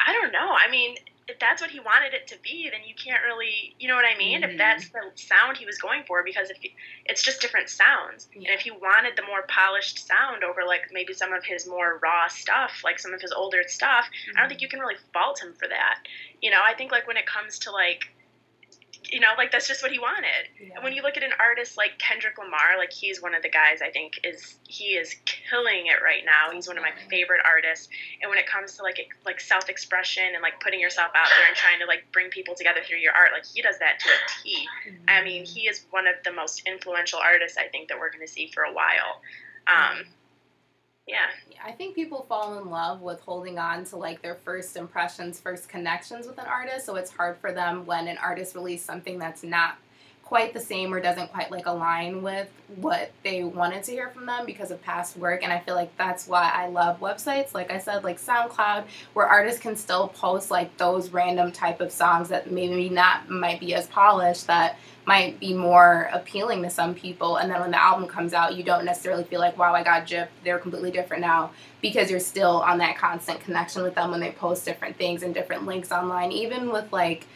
I 0.07 0.13
don't 0.13 0.33
know. 0.33 0.57
I 0.67 0.71
mean, 0.71 0.97
if 1.27 1.39
that's 1.39 1.63
what 1.63 1.71
he 1.71 1.81
wanted 1.81 2.13
it 2.13 2.27
to 2.29 2.37
be, 2.43 2.69
then 2.71 2.81
you 2.87 2.95
can't 2.95 3.23
really, 3.25 3.75
you 3.79 3.89
know 3.89 3.95
what 3.95 4.05
I 4.05 4.17
mean? 4.19 4.43
Mhm. 4.43 4.53
If 4.53 4.59
that's 4.59 4.91
the 4.91 5.11
sound 5.15 5.57
he 5.57 5.65
was 5.65 5.79
going 5.79 6.05
for, 6.05 6.23
because 6.23 6.51
if 6.51 6.59
he, 6.61 6.75
it's 7.07 7.23
just 7.23 7.41
different 7.41 7.71
sounds, 7.71 8.29
Yeah. 8.35 8.51
and 8.51 8.59
if 8.59 8.61
he 8.61 8.71
wanted 8.71 9.17
the 9.17 9.23
more 9.23 9.43
polished 9.49 10.07
sound 10.07 10.45
over 10.45 10.65
like 10.65 10.83
maybe 10.93 11.15
some 11.15 11.33
of 11.33 11.45
his 11.45 11.67
more 11.67 11.99
raw 12.03 12.29
stuff, 12.29 12.83
like 12.85 12.99
some 12.99 13.15
of 13.15 13.21
his 13.23 13.33
older 13.33 13.63
stuff, 13.67 14.07
I 14.37 14.41
don't 14.41 14.49
think 14.49 14.61
you 14.61 14.69
can 14.69 14.81
really 14.81 14.97
fault 15.13 15.43
him 15.43 15.55
for 15.55 15.67
that. 15.69 16.01
You 16.43 16.51
know, 16.51 16.61
I 16.63 16.75
think 16.75 16.93
like 16.93 17.07
when 17.07 17.17
it 17.17 17.27
comes 17.27 17.59
to 17.61 17.71
like, 17.71 18.14
you 19.11 19.21
know, 19.21 19.29
like 19.37 19.51
that's 19.51 19.69
just 19.69 19.83
what 19.83 19.93
he 19.93 19.99
wanted. 19.99 20.49
Yeah. 20.61 20.75
And 20.75 20.85
when 20.85 20.93
you 20.93 21.03
look 21.03 21.17
at 21.17 21.23
an 21.23 21.33
artist 21.39 21.77
like 21.77 21.99
Kendrick 21.99 22.39
Lamar, 22.39 22.79
like 22.79 22.93
he's 22.93 23.21
one 23.21 23.35
of 23.35 23.43
the 23.43 23.49
guys 23.49 23.81
I 23.83 23.91
think 23.91 24.21
is 24.25 24.57
he 24.69 24.97
is 24.97 25.15
killing 25.25 25.87
it 25.87 26.03
right 26.03 26.23
now. 26.25 26.53
He's 26.53 26.67
one 26.67 26.77
of 26.77 26.83
my 26.83 26.93
favorite 27.11 27.41
artists. 27.45 27.89
And 28.23 28.31
when 28.31 28.39
it 28.39 28.47
comes 28.47 28.77
to 28.77 28.83
like 28.83 28.99
like 29.25 29.41
self 29.41 29.69
expression 29.69 30.25
and 30.33 30.43
like 30.43 30.61
putting 30.61 30.81
yourself 30.81 31.09
out 31.15 31.29
there 31.37 31.47
and 31.47 31.57
trying 31.57 31.79
to 31.81 31.87
like 31.87 32.05
bring 32.13 32.31
people 32.31 32.55
together 32.55 32.81
through 32.87 32.99
your 32.99 33.13
art, 33.13 33.31
like 33.33 33.47
he 33.47 33.63
does 33.63 33.79
that 33.79 33.99
to 34.01 34.09
a 34.09 34.43
T. 34.43 34.67
I 35.09 35.23
mean, 35.23 35.45
he 35.45 35.63
is 35.63 35.85
one 35.91 36.07
of 36.07 36.15
the 36.25 36.33
most 36.33 36.63
influential 36.67 37.19
artists 37.19 37.59
I 37.59 37.69
think 37.69 37.89
that 37.89 37.99
we're 37.99 38.11
going 38.11 38.27
to 38.27 38.33
see 38.33 38.51
for 38.53 38.63
a 38.63 38.73
while. 38.73 39.21
Um, 39.67 40.05
yeah. 41.07 41.27
I 41.65 41.73
think 41.73 41.95
people 41.95 42.27
fall 42.29 42.59
in 42.59 42.71
love 42.71 43.01
with 43.01 43.21
holding 43.21 43.59
on 43.59 43.85
to 43.87 43.97
like 43.97 44.23
their 44.23 44.37
first 44.45 44.77
impressions, 44.77 45.41
first 45.41 45.69
connections 45.69 46.27
with 46.27 46.39
an 46.39 46.47
artist. 46.47 46.87
So 46.87 46.97
it's 46.97 47.11
hard 47.11 47.37
for 47.39 47.53
them 47.53 47.87
when 47.87 48.09
an 48.09 48.19
artist 48.19 48.55
releases 48.55 48.85
something 48.85 49.19
that's 49.19 49.43
not 49.43 49.77
quite 50.25 50.55
the 50.55 50.61
same 50.61 50.93
or 50.93 51.01
doesn't 51.01 51.31
quite 51.33 51.51
like 51.51 51.67
align 51.67 52.23
with 52.23 52.49
what 52.77 53.13
they 53.23 53.45
wanted 53.45 53.83
to 53.85 53.93
hear 53.93 54.09
from 54.09 54.27
them 54.27 54.47
because 54.47 54.71
of 54.71 54.83
past 54.83 55.17
work. 55.17 55.43
And 55.43 55.53
I 55.53 55.61
feel 55.61 55.75
like 55.75 55.97
that's 55.99 56.27
why 56.27 56.51
I 56.53 56.69
love 56.69 56.99
websites, 57.01 57.55
like 57.55 57.71
I 57.71 57.79
said, 57.79 58.05
like 58.05 58.21
SoundCloud, 58.21 58.85
where 59.13 59.27
artists 59.27 59.61
can 59.61 59.77
still 59.77 60.09
post 60.09 60.51
like 60.51 60.77
those 60.79 61.11
random 61.11 61.53
type 61.53 61.81
of 61.81 61.93
songs 61.93 62.31
that 62.31 62.51
maybe 62.51 62.89
not 62.89 63.29
might 63.29 63.61
be 63.61 63.75
as 63.75 63.87
polished 63.87 64.47
that 64.47 64.79
might 65.07 65.39
be 65.39 65.53
more 65.53 66.09
appealing 66.13 66.63
to 66.63 66.71
some 66.71 66.95
people. 66.95 67.37
And 67.37 67.51
then 67.51 67.61
when 67.61 67.71
the 67.71 67.83
album 67.83 68.09
comes 68.09 68.33
out, 68.33 68.57
you 68.57 68.63
don't 68.63 68.87
necessarily 68.87 69.25
feel 69.25 69.41
like, 69.41 69.59
wow, 69.59 69.75
I 69.75 69.85
got 69.85 70.07
gypped. 70.07 70.29
They're 70.43 70.59
completely 70.59 70.91
different 70.91 71.21
now 71.21 71.51
because 71.83 72.11
you're 72.11 72.21
still 72.21 72.63
on 72.63 72.79
that 72.79 72.97
constant 72.97 73.41
connection 73.41 73.83
with 73.83 73.95
them 73.95 74.11
when 74.11 74.21
they 74.21 74.33
post 74.33 74.65
different 74.65 74.97
things 74.97 75.23
and 75.23 75.35
different 75.35 75.67
links 75.67 75.93
online. 75.93 76.33
Even 76.33 76.73
with 76.73 76.91
like 76.93 77.27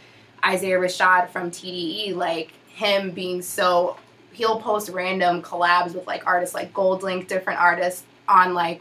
Isaiah 0.45 0.78
Rashad 0.78 1.28
from 1.28 1.50
TDE, 1.50 2.14
like 2.16 2.52
him 2.78 3.11
being 3.11 3.42
so, 3.42 3.97
he'll 4.32 4.61
post 4.61 4.88
random 4.90 5.42
collabs 5.42 5.94
with 5.94 6.06
like 6.06 6.26
artists 6.26 6.54
like 6.54 6.73
GoldLink, 6.73 7.26
different 7.26 7.61
artists 7.61 8.04
on 8.28 8.54
like 8.54 8.80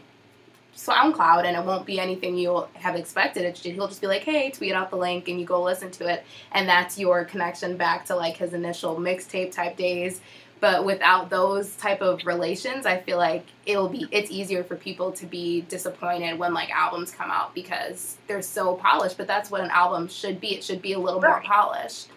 SoundCloud, 0.76 1.46
and 1.46 1.58
it 1.58 1.66
won't 1.66 1.88
be 1.88 2.00
anything 2.00 2.38
you'll 2.38 2.70
have 2.74 2.96
expected. 2.96 3.44
It's 3.44 3.60
just, 3.60 3.74
he'll 3.74 3.88
just 3.88 4.00
be 4.00 4.06
like, 4.06 4.24
"Hey, 4.24 4.52
tweet 4.52 4.74
out 4.74 4.92
the 4.92 4.98
link," 4.98 5.28
and 5.28 5.40
you 5.40 5.46
go 5.48 5.64
listen 5.64 5.90
to 5.92 6.08
it, 6.08 6.24
and 6.52 6.70
that's 6.70 7.00
your 7.00 7.26
connection 7.26 7.76
back 7.76 8.06
to 8.06 8.16
like 8.16 8.38
his 8.38 8.54
initial 8.54 8.96
mixtape 8.98 9.52
type 9.52 9.76
days. 9.76 10.22
But 10.60 10.86
without 10.86 11.30
those 11.32 11.76
type 11.76 12.02
of 12.02 12.24
relations, 12.26 12.86
I 12.86 13.00
feel 13.00 13.18
like 13.18 13.46
it'll 13.66 13.90
be 13.90 14.08
it's 14.12 14.30
easier 14.30 14.64
for 14.64 14.76
people 14.76 15.12
to 15.14 15.26
be 15.26 15.62
disappointed 15.62 16.38
when 16.38 16.54
like 16.54 16.70
albums 16.70 17.12
come 17.12 17.32
out 17.32 17.56
because 17.56 18.18
they're 18.28 18.44
so 18.44 18.76
polished. 18.76 19.18
But 19.18 19.26
that's 19.26 19.50
what 19.50 19.62
an 19.62 19.72
album 19.72 20.08
should 20.08 20.40
be. 20.40 20.56
It 20.56 20.64
should 20.64 20.84
be 20.84 20.94
a 20.94 21.00
little 21.00 21.22
more 21.22 21.42
polished. 21.44 22.10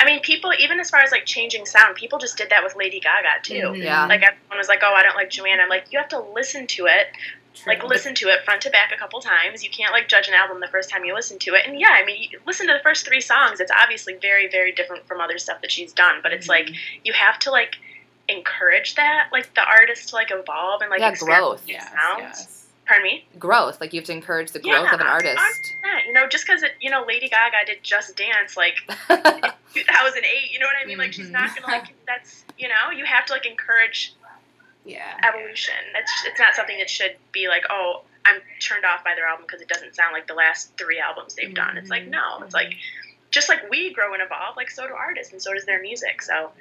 I 0.00 0.04
mean, 0.04 0.20
people, 0.20 0.52
even 0.58 0.78
as 0.80 0.90
far 0.90 1.00
as 1.00 1.10
like 1.10 1.26
changing 1.26 1.66
sound, 1.66 1.96
people 1.96 2.18
just 2.18 2.36
did 2.38 2.50
that 2.50 2.62
with 2.62 2.76
Lady 2.76 3.00
Gaga 3.00 3.42
too. 3.42 3.54
Mhm. 3.54 3.82
Yeah. 3.82 4.06
Like 4.06 4.22
everyone 4.22 4.58
was 4.58 4.68
like, 4.68 4.80
"Oh, 4.82 4.94
I 4.94 5.02
don't 5.02 5.16
like 5.16 5.28
Joanne." 5.30 5.60
I'm 5.60 5.68
like, 5.68 5.86
you 5.90 5.98
have 5.98 6.08
to 6.10 6.20
listen 6.20 6.66
to 6.68 6.86
it, 6.86 7.08
like 7.66 7.82
listen 7.82 8.14
to 8.14 8.28
it 8.28 8.44
front 8.44 8.62
to 8.62 8.70
back 8.70 8.92
a 8.94 8.96
couple 8.96 9.20
times. 9.20 9.64
You 9.64 9.70
can't 9.70 9.92
like 9.92 10.06
judge 10.08 10.28
an 10.28 10.34
album 10.34 10.60
the 10.60 10.68
first 10.68 10.88
time 10.88 11.04
you 11.04 11.14
listen 11.14 11.38
to 11.40 11.54
it. 11.54 11.66
And 11.66 11.80
yeah, 11.80 11.90
I 12.00 12.04
mean, 12.04 12.28
you 12.30 12.40
listen 12.46 12.68
to 12.68 12.72
the 12.74 12.82
first 12.82 13.04
three 13.06 13.20
songs. 13.20 13.58
It's 13.60 13.72
obviously 13.72 14.14
very, 14.14 14.46
very 14.48 14.70
different 14.72 15.06
from 15.08 15.20
other 15.20 15.38
stuff 15.38 15.60
that 15.62 15.72
she's 15.72 15.92
done. 15.92 16.20
But 16.22 16.32
it's 16.32 16.46
Mhm. 16.46 16.50
like 16.50 16.68
you 17.02 17.12
have 17.12 17.38
to 17.40 17.50
like 17.50 17.76
encourage 18.28 18.94
that, 18.94 19.28
like 19.32 19.52
the 19.54 19.64
artist 19.64 20.10
to 20.10 20.14
like 20.14 20.30
evolve 20.30 20.82
and 20.82 20.90
like 20.90 21.00
Yeah, 21.00 21.14
growth. 21.14 21.66
new 21.66 21.72
Yes, 21.74 21.90
sounds. 21.90 22.20
yes. 22.20 22.67
Pardon 22.88 23.04
me. 23.04 23.26
growth. 23.38 23.80
Like 23.82 23.92
you 23.92 24.00
have 24.00 24.06
to 24.06 24.12
encourage 24.12 24.52
the 24.52 24.60
growth 24.60 24.90
of 24.90 25.00
an 25.00 25.06
artist. 25.06 25.74
Yeah, 25.84 26.06
you 26.06 26.12
know, 26.14 26.26
just 26.26 26.46
because 26.46 26.64
you 26.80 26.90
know 26.90 27.04
Lady 27.06 27.28
Gaga 27.28 27.66
did 27.66 27.82
Just 27.82 28.16
Dance 28.16 28.56
like 28.56 28.76
2008, 29.08 30.50
you 30.50 30.58
know 30.58 30.64
what 30.64 30.74
I 30.82 30.86
mean? 30.86 30.96
Like 30.96 31.12
she's 31.12 31.28
not 31.28 31.50
mm-hmm. 31.50 31.66
gonna 31.66 31.78
like 31.80 31.94
that's 32.06 32.44
you 32.56 32.66
know 32.66 32.90
you 32.96 33.04
have 33.04 33.26
to 33.26 33.34
like 33.34 33.44
encourage 33.44 34.14
Yeah. 34.86 35.02
evolution. 35.22 35.74
That's 35.92 36.10
it's 36.26 36.40
not 36.40 36.54
something 36.54 36.78
that 36.78 36.88
should 36.88 37.16
be 37.30 37.48
like 37.48 37.64
oh 37.68 38.02
I'm 38.24 38.40
turned 38.60 38.86
off 38.86 39.04
by 39.04 39.14
their 39.14 39.26
album 39.26 39.44
because 39.46 39.60
it 39.60 39.68
doesn't 39.68 39.94
sound 39.94 40.14
like 40.14 40.26
the 40.26 40.34
last 40.34 40.72
three 40.78 40.98
albums 40.98 41.34
they've 41.34 41.54
done. 41.54 41.76
It's 41.76 41.90
like 41.90 42.04
mm-hmm. 42.04 42.12
no, 42.12 42.42
it's 42.42 42.54
like 42.54 42.74
just 43.30 43.50
like 43.50 43.68
we 43.70 43.92
grow 43.92 44.14
and 44.14 44.22
evolve, 44.22 44.56
like 44.56 44.70
so 44.70 44.88
do 44.88 44.94
artists 44.94 45.32
and 45.32 45.42
so 45.42 45.52
does 45.52 45.66
their 45.66 45.82
music. 45.82 46.22
So 46.22 46.52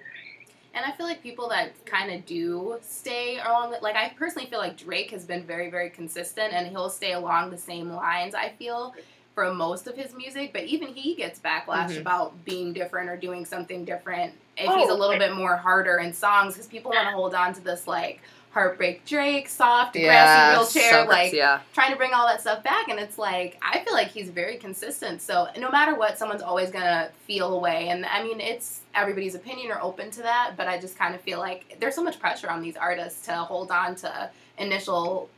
And 0.77 0.85
I 0.85 0.91
feel 0.95 1.07
like 1.07 1.23
people 1.23 1.49
that 1.49 1.83
kind 1.85 2.11
of 2.11 2.23
do 2.27 2.77
stay 2.83 3.39
along, 3.39 3.71
the- 3.71 3.79
like 3.81 3.95
I 3.95 4.09
personally 4.09 4.47
feel 4.47 4.59
like 4.59 4.77
Drake 4.77 5.09
has 5.09 5.25
been 5.25 5.43
very, 5.43 5.71
very 5.71 5.89
consistent, 5.89 6.53
and 6.53 6.67
he'll 6.67 6.91
stay 6.91 7.13
along 7.13 7.49
the 7.49 7.57
same 7.57 7.91
lines. 7.91 8.35
I 8.35 8.49
feel 8.59 8.93
for 9.33 9.51
most 9.51 9.87
of 9.87 9.95
his 9.97 10.13
music, 10.15 10.53
but 10.53 10.63
even 10.63 10.89
he 10.89 11.15
gets 11.15 11.39
backlash 11.39 11.89
Mhm. 11.95 12.01
about 12.01 12.45
being 12.45 12.73
different 12.73 13.09
or 13.09 13.17
doing 13.17 13.43
something 13.43 13.85
different 13.85 14.33
if 14.55 14.71
he's 14.73 14.89
a 14.89 14.91
Oh, 14.91 14.95
little 14.95 15.09
okay. 15.15 15.19
bit 15.19 15.33
more 15.33 15.55
harder 15.57 15.97
in 15.97 16.13
songs 16.13 16.53
because 16.53 16.67
people 16.67 16.91
want 16.91 17.07
to 17.07 17.13
hold 17.13 17.33
on 17.33 17.53
to 17.53 17.61
this 17.61 17.87
like 17.87 18.21
heartbreak 18.57 19.05
Drake, 19.05 19.47
soft, 19.47 19.95
yeah, 19.95 20.07
grassy 20.07 20.51
wheelchair, 20.81 21.03
so 21.03 21.09
like 21.09 21.31
yeah. 21.31 21.59
trying 21.73 21.91
to 21.91 21.95
bring 21.97 22.11
all 22.13 22.25
that 22.27 22.41
stuff 22.41 22.63
back 22.63 22.87
and 22.89 22.99
it's 22.99 23.19
like 23.19 23.55
i 23.61 23.77
feel 23.83 23.93
like 23.93 24.07
he's 24.07 24.29
very 24.31 24.57
consistent 24.57 25.21
so 25.21 25.47
no 25.59 25.69
matter 25.69 25.93
what 25.93 26.17
someone's 26.17 26.41
always 26.41 26.71
gonna 26.71 27.09
feel 27.27 27.53
a 27.55 27.59
way 27.59 27.89
and 27.89 28.03
i 28.07 28.23
mean 28.23 28.39
it's 28.41 28.79
everybody's 28.95 29.35
opinion 29.35 29.71
or 29.71 29.79
open 29.81 30.09
to 30.09 30.23
that 30.23 30.53
but 30.57 30.67
i 30.67 30.79
just 30.79 30.97
kind 30.97 31.13
of 31.13 31.21
feel 31.21 31.37
like 31.37 31.77
there's 31.79 31.93
so 31.93 32.03
much 32.03 32.19
pressure 32.19 32.49
on 32.49 32.59
these 32.61 32.75
artists 32.75 33.25
to 33.27 33.31
hold 33.33 33.69
on 33.69 33.93
to 33.95 34.29
initial 34.57 35.29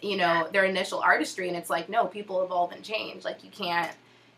you 0.00 0.16
know 0.16 0.48
their 0.52 0.64
initial 0.64 0.98
artistry 0.98 1.46
and 1.46 1.56
it's 1.56 1.70
like 1.70 1.88
no 1.88 2.06
people 2.06 2.42
evolve 2.42 2.72
and 2.72 2.82
change 2.82 3.24
like 3.24 3.44
you 3.44 3.50
can't 3.50 3.92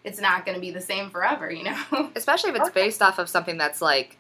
it's 0.05 0.21
not 0.21 0.45
going 0.45 0.55
to 0.55 0.61
be 0.61 0.71
the 0.71 0.81
same 0.81 1.09
forever 1.09 1.51
you 1.51 1.65
know 1.65 2.11
Especially 2.15 2.51
if 2.51 2.57
it's 2.57 2.69
Okay. 2.69 2.85
based 2.85 3.01
off 3.01 3.19
of 3.19 3.29
something 3.31 3.57
that's 3.57 3.81
like 3.81 4.19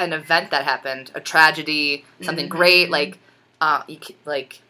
an 0.00 0.12
event 0.12 0.52
that 0.52 0.62
happened, 0.64 1.10
a 1.16 1.20
tragedy, 1.20 2.04
something 2.22 2.46
Mhm. 2.46 2.50
great. 2.50 2.88
Like, 2.88 3.18
uh, 3.60 3.82
you 3.88 3.98
ca- 3.98 4.16
like 4.24 4.60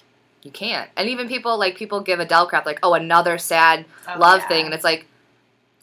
you 0.43 0.51
can't. 0.51 0.91
And 0.97 1.09
even 1.09 1.29
people 1.29 1.59
like 1.59 1.77
people 1.77 2.01
give 2.01 2.21
Adele 2.21 2.47
crap, 2.47 2.65
like, 2.67 2.79
oh, 2.83 2.95
another 2.95 3.39
sad 3.39 3.85
Oh, 4.09 4.19
love 4.19 4.41
yeah. 4.43 4.49
thing, 4.49 4.65
and 4.67 4.75
it's 4.75 4.85
like. 4.85 5.07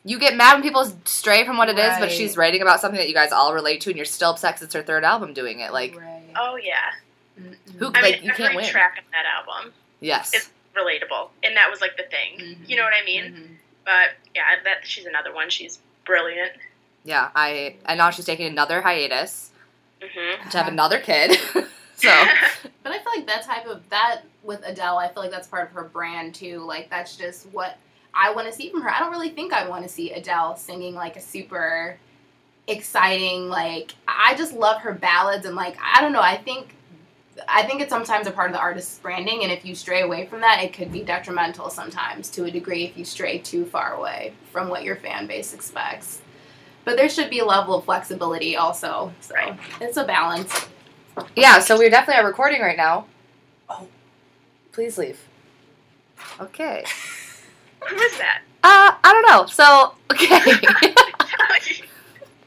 You 0.07 0.19
get 0.19 0.35
mad 0.35 0.53
when 0.53 0.62
people 0.62 0.85
stray 1.05 1.47
from 1.47 1.57
what 1.57 1.67
it 1.67 1.79
is, 1.79 1.97
but 1.97 2.12
she's 2.12 2.38
writing 2.38 2.62
about 2.62 2.79
something 2.79 3.00
that 3.00 3.07
you 3.07 3.15
guys 3.15 3.31
all 3.31 3.55
relate 3.55 3.81
to, 3.81 3.89
and 3.89 3.97
you're 3.97 4.05
still 4.05 4.29
upset 4.29 4.53
'cause 4.53 4.62
it's 4.62 4.75
her 4.75 4.83
third 4.83 5.03
album 5.03 5.33
doing 5.33 5.62
it. 5.62 5.74
Like, 5.74 6.00
right. 6.00 6.29
oh 6.39 6.57
yeah, 6.57 6.91
Mhm. 7.41 7.55
Who- 7.79 7.91
I 7.95 8.01
Like, 8.01 8.15
mean 8.17 8.24
you 8.25 8.29
can't 8.33 8.41
every 8.51 8.57
win. 8.57 8.69
track 8.69 9.00
on 9.00 9.03
that 9.13 9.25
album 9.25 9.74
yes, 10.01 10.31
is 10.35 10.47
relatable, 10.75 11.29
and 11.41 11.57
that 11.57 11.71
was 11.71 11.81
like 11.81 11.97
the 11.97 12.03
thing. 12.03 12.38
Mhm. 12.38 12.69
You 12.69 12.75
know 12.75 12.83
what 12.83 12.93
I 12.93 13.03
mean? 13.03 13.24
Mhm. 13.33 13.57
But 13.83 14.12
yeah, 14.35 14.43
that 14.63 14.85
she's 14.85 15.07
another 15.07 15.33
one. 15.33 15.50
She's 15.50 15.79
brilliant. 16.05 16.51
yeah. 17.03 17.31
I 17.35 17.77
and 17.88 17.97
now 17.97 18.12
she's 18.12 18.25
taking 18.25 18.45
another 18.45 18.83
hiatus 18.83 19.50
hmm 20.03 20.50
to 20.51 20.57
have 20.59 20.67
another 20.67 21.00
kid. 21.00 21.31
so 21.55 21.63
But 22.03 22.05
I 22.05 22.27
feel 22.38 22.50
like 23.25 23.36
that 23.36 23.46
type 23.46 23.65
of 23.67 23.88
that 23.89 24.22
with 24.44 24.62
Adele, 24.65 24.98
I 24.98 25.08
feel 25.08 25.24
like 25.24 25.32
that's 25.32 25.48
part 25.48 25.67
of 25.67 25.74
her 25.74 25.84
brand 25.84 26.36
too. 26.36 26.60
Like 26.60 26.89
that's 26.89 27.15
just 27.15 27.48
what 27.48 27.77
I 28.13 28.32
want 28.32 28.48
to 28.48 28.53
see 28.53 28.70
from 28.70 28.82
her. 28.82 28.89
I 28.89 29.00
don't 29.00 29.12
really 29.12 29.29
think 29.29 29.53
I 29.53 29.67
want 29.67 29.84
to 29.84 29.89
see 29.89 30.12
Adele 30.12 30.55
singing 30.55 30.96
like 30.96 31.15
a 31.15 31.22
super 31.22 31.98
exciting 32.67 33.48
like 33.48 33.94
I 34.08 34.34
just 34.36 34.51
love 34.53 34.82
her 34.82 34.91
ballads 34.91 35.46
and 35.46 35.55
like 35.55 35.77
I 35.84 36.01
don't 36.01 36.13
know, 36.13 36.22
I 36.22 36.38
think 36.38 36.75
I 37.48 37.63
think 37.63 37.82
it's 37.82 37.89
sometimes 37.89 38.27
a 38.27 38.32
part 38.32 38.50
of 38.50 38.53
the 38.53 38.62
artist's 38.62 38.98
branding 39.00 39.44
and 39.44 39.51
if 39.51 39.65
you 39.65 39.75
stray 39.75 40.01
away 40.01 40.25
from 40.25 40.41
that, 40.41 40.63
it 40.63 40.74
could 40.74 40.91
be 40.91 41.03
detrimental 41.03 41.70
sometimes 41.70 42.29
to 42.32 42.46
a 42.46 42.51
degree 42.51 42.86
if 42.86 42.98
you 42.98 43.05
stray 43.05 43.39
too 43.39 43.65
far 43.65 43.94
away 43.94 44.34
from 44.51 44.70
what 44.70 44.84
your 44.84 44.96
fan 44.96 45.27
base 45.27 45.53
expects. 45.53 46.22
But 46.86 46.98
there 46.98 47.10
should 47.10 47.32
be 47.32 47.39
a 47.39 47.46
level 47.46 47.75
of 47.75 47.86
flexibility 47.86 48.55
also. 48.55 49.12
So 49.20 49.34
it's 49.82 49.98
a 49.98 50.05
balance. 50.05 50.67
yeah, 51.36 51.60
so 51.60 51.77
we're 51.77 51.89
definitely 51.89 52.24
are 52.24 52.27
recording 52.27 52.62
right 52.62 52.77
now. 52.77 53.08
Oh, 53.69 53.88
please 54.72 54.98
leave. 54.98 55.19
Okay. 56.39 56.84
Who 57.88 57.95
is 57.95 58.17
that? 58.17 58.41
Uh, 58.63 58.95
I 59.03 59.12
don't 59.12 59.27
know. 59.29 59.45
So 59.45 59.93
okay, 60.12 60.27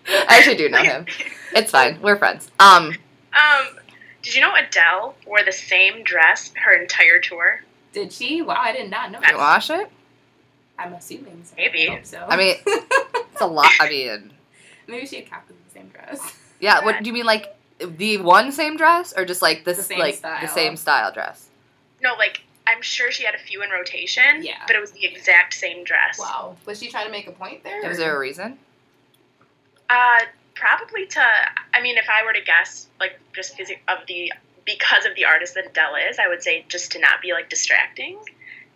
I 0.07 0.39
actually 0.39 0.57
do 0.57 0.69
know 0.69 0.83
him. 0.83 1.07
It's 1.55 1.71
fine. 1.71 2.01
We're 2.03 2.17
friends. 2.17 2.51
Um, 2.59 2.89
Um, 3.33 3.79
did 4.23 4.35
you 4.35 4.41
know 4.41 4.55
Adele 4.55 5.15
wore 5.27 5.43
the 5.45 5.53
same 5.53 6.03
dress 6.03 6.53
her 6.57 6.75
entire 6.75 7.21
tour? 7.21 7.63
Did 7.93 8.13
she? 8.13 8.43
Wow, 8.43 8.57
I 8.59 8.73
did 8.73 8.91
not 8.91 9.13
know. 9.13 9.21
Did 9.21 9.31
you 9.31 9.37
wash 9.39 9.71
it. 9.71 9.89
I'm 10.79 10.93
assuming 10.93 11.43
so. 11.45 11.55
Maybe. 11.57 11.89
I 11.89 11.95
hope 11.97 12.05
so. 12.05 12.25
I 12.29 12.37
mean, 12.37 12.57
It's 12.67 13.41
a 13.41 13.47
lot. 13.47 13.71
I 13.81 13.89
mean, 13.89 14.33
maybe 14.89 15.07
she 15.07 15.17
had 15.17 15.31
copies 15.31 15.51
of 15.51 15.65
the 15.67 15.71
same 15.79 15.89
dress. 15.89 16.37
yeah. 16.61 16.85
What 16.85 17.03
do 17.03 17.09
you 17.09 17.15
mean, 17.15 17.27
like 17.27 17.55
the 17.81 18.17
one 18.19 18.51
same 18.53 18.77
dress, 18.77 19.13
or 19.17 19.25
just 19.25 19.43
like 19.43 19.65
this, 19.65 19.77
The 19.77 19.83
same 19.85 19.99
like 19.99 20.15
style. 20.17 20.41
the 20.41 20.49
same 20.49 20.77
style 20.77 21.13
dress? 21.13 21.49
No, 22.03 22.15
like 22.15 22.43
I'm 22.67 22.83
sure 22.83 23.11
she 23.11 23.25
had 23.25 23.35
a 23.35 23.39
few 23.39 23.63
in 23.63 23.71
rotation. 23.71 24.43
Yeah. 24.43 24.59
But 24.67 24.77
it 24.77 24.81
was 24.81 24.91
the 24.93 25.05
exact 25.05 25.55
same 25.55 25.85
dress. 25.85 26.19
Wow, 26.19 26.57
was 26.67 26.79
she 26.81 26.89
trying 26.89 27.07
to 27.07 27.11
make 27.13 27.27
a 27.27 27.33
point 27.33 27.65
there? 27.65 27.87
Was 27.89 27.99
there 27.99 28.15
a 28.15 28.19
reason? 28.19 28.59
Uh, 29.91 30.19
probably 30.55 31.07
to. 31.07 31.23
I 31.75 31.81
mean, 31.83 31.97
if 31.97 32.07
I 32.11 32.25
were 32.25 32.33
to 32.33 32.43
guess, 32.43 32.89
like 33.01 33.19
just 33.35 33.57
because 33.57 33.73
of 33.89 33.99
the 34.07 34.33
because 34.67 35.07
of 35.07 35.15
the 35.15 35.25
artist 35.25 35.55
that 35.55 35.73
Dell 35.73 35.95
is, 36.11 36.19
I 36.19 36.29
would 36.29 36.43
say 36.43 36.65
just 36.69 36.93
to 36.93 36.99
not 36.99 37.23
be 37.23 37.33
like 37.33 37.49
distracting. 37.49 38.19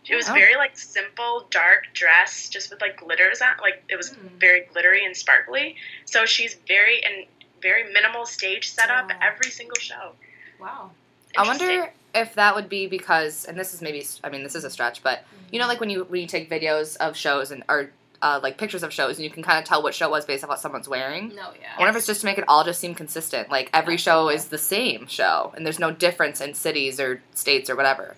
It 0.09 0.17
was 0.17 0.29
Oh. 0.29 0.33
very 0.33 0.57
like 0.57 0.77
simple, 0.77 1.47
dark 1.51 1.85
dress, 1.93 2.49
just 2.49 2.71
with 2.71 2.81
like 2.81 2.97
glitters 2.99 3.41
on. 3.41 3.57
Like 3.61 3.85
it 3.89 3.97
was 3.97 4.11
Hmm. 4.15 4.27
very 4.39 4.63
glittery 4.73 5.05
and 5.05 5.17
sparkly. 5.17 5.77
So 6.07 6.25
she's 6.27 6.55
very 6.67 7.05
and 7.05 7.27
very 7.63 7.93
minimal 7.93 8.27
stage 8.27 8.71
setup 8.71 9.11
Oh. 9.11 9.17
every 9.23 9.51
single 9.51 9.79
show. 9.79 10.13
Wow. 10.61 10.91
I 11.37 11.47
wonder 11.47 11.93
if 12.15 12.35
that 12.35 12.55
would 12.55 12.69
be 12.69 12.87
because, 12.87 13.47
and 13.47 13.59
this 13.59 13.73
is 13.73 13.81
maybe, 13.81 14.05
I 14.23 14.29
mean, 14.29 14.43
this 14.43 14.55
is 14.55 14.65
a 14.65 14.71
stretch, 14.71 15.03
but 15.03 15.25
you 15.51 15.59
know, 15.59 15.67
like 15.67 15.81
when 15.81 15.89
you 15.91 16.05
when 16.05 16.21
you 16.21 16.27
take 16.27 16.51
videos 16.51 16.97
of 16.99 17.17
shows 17.17 17.51
and 17.51 17.63
or 17.69 17.91
uh, 18.21 18.39
like 18.43 18.57
pictures 18.59 18.83
of 18.83 18.93
shows, 18.93 19.17
and 19.17 19.25
you 19.25 19.31
can 19.31 19.43
kind 19.43 19.59
of 19.59 19.65
tell 19.65 19.83
what 19.83 19.95
show 19.95 20.09
was 20.11 20.25
based 20.25 20.45
off 20.45 20.51
what 20.51 20.61
someone's 20.61 20.89
wearing. 20.89 21.29
No, 21.31 21.51
yeah. 21.61 21.73
I 21.77 21.79
wonder 21.79 21.91
if 21.91 21.97
it's 21.97 22.07
just 22.07 22.21
to 22.21 22.27
make 22.27 22.39
it 22.39 22.45
all 22.49 22.65
just 22.65 22.81
seem 22.81 22.95
consistent. 22.95 23.51
Like 23.51 23.69
every 23.73 23.97
show 23.97 24.29
is 24.29 24.47
the 24.47 24.59
same 24.59 25.07
show, 25.07 25.53
and 25.57 25.65
there's 25.67 25.79
no 25.79 25.91
difference 25.91 26.41
in 26.41 26.55
cities 26.55 27.01
or 27.01 27.23
states 27.35 27.69
or 27.69 27.77
whatever. 27.77 28.15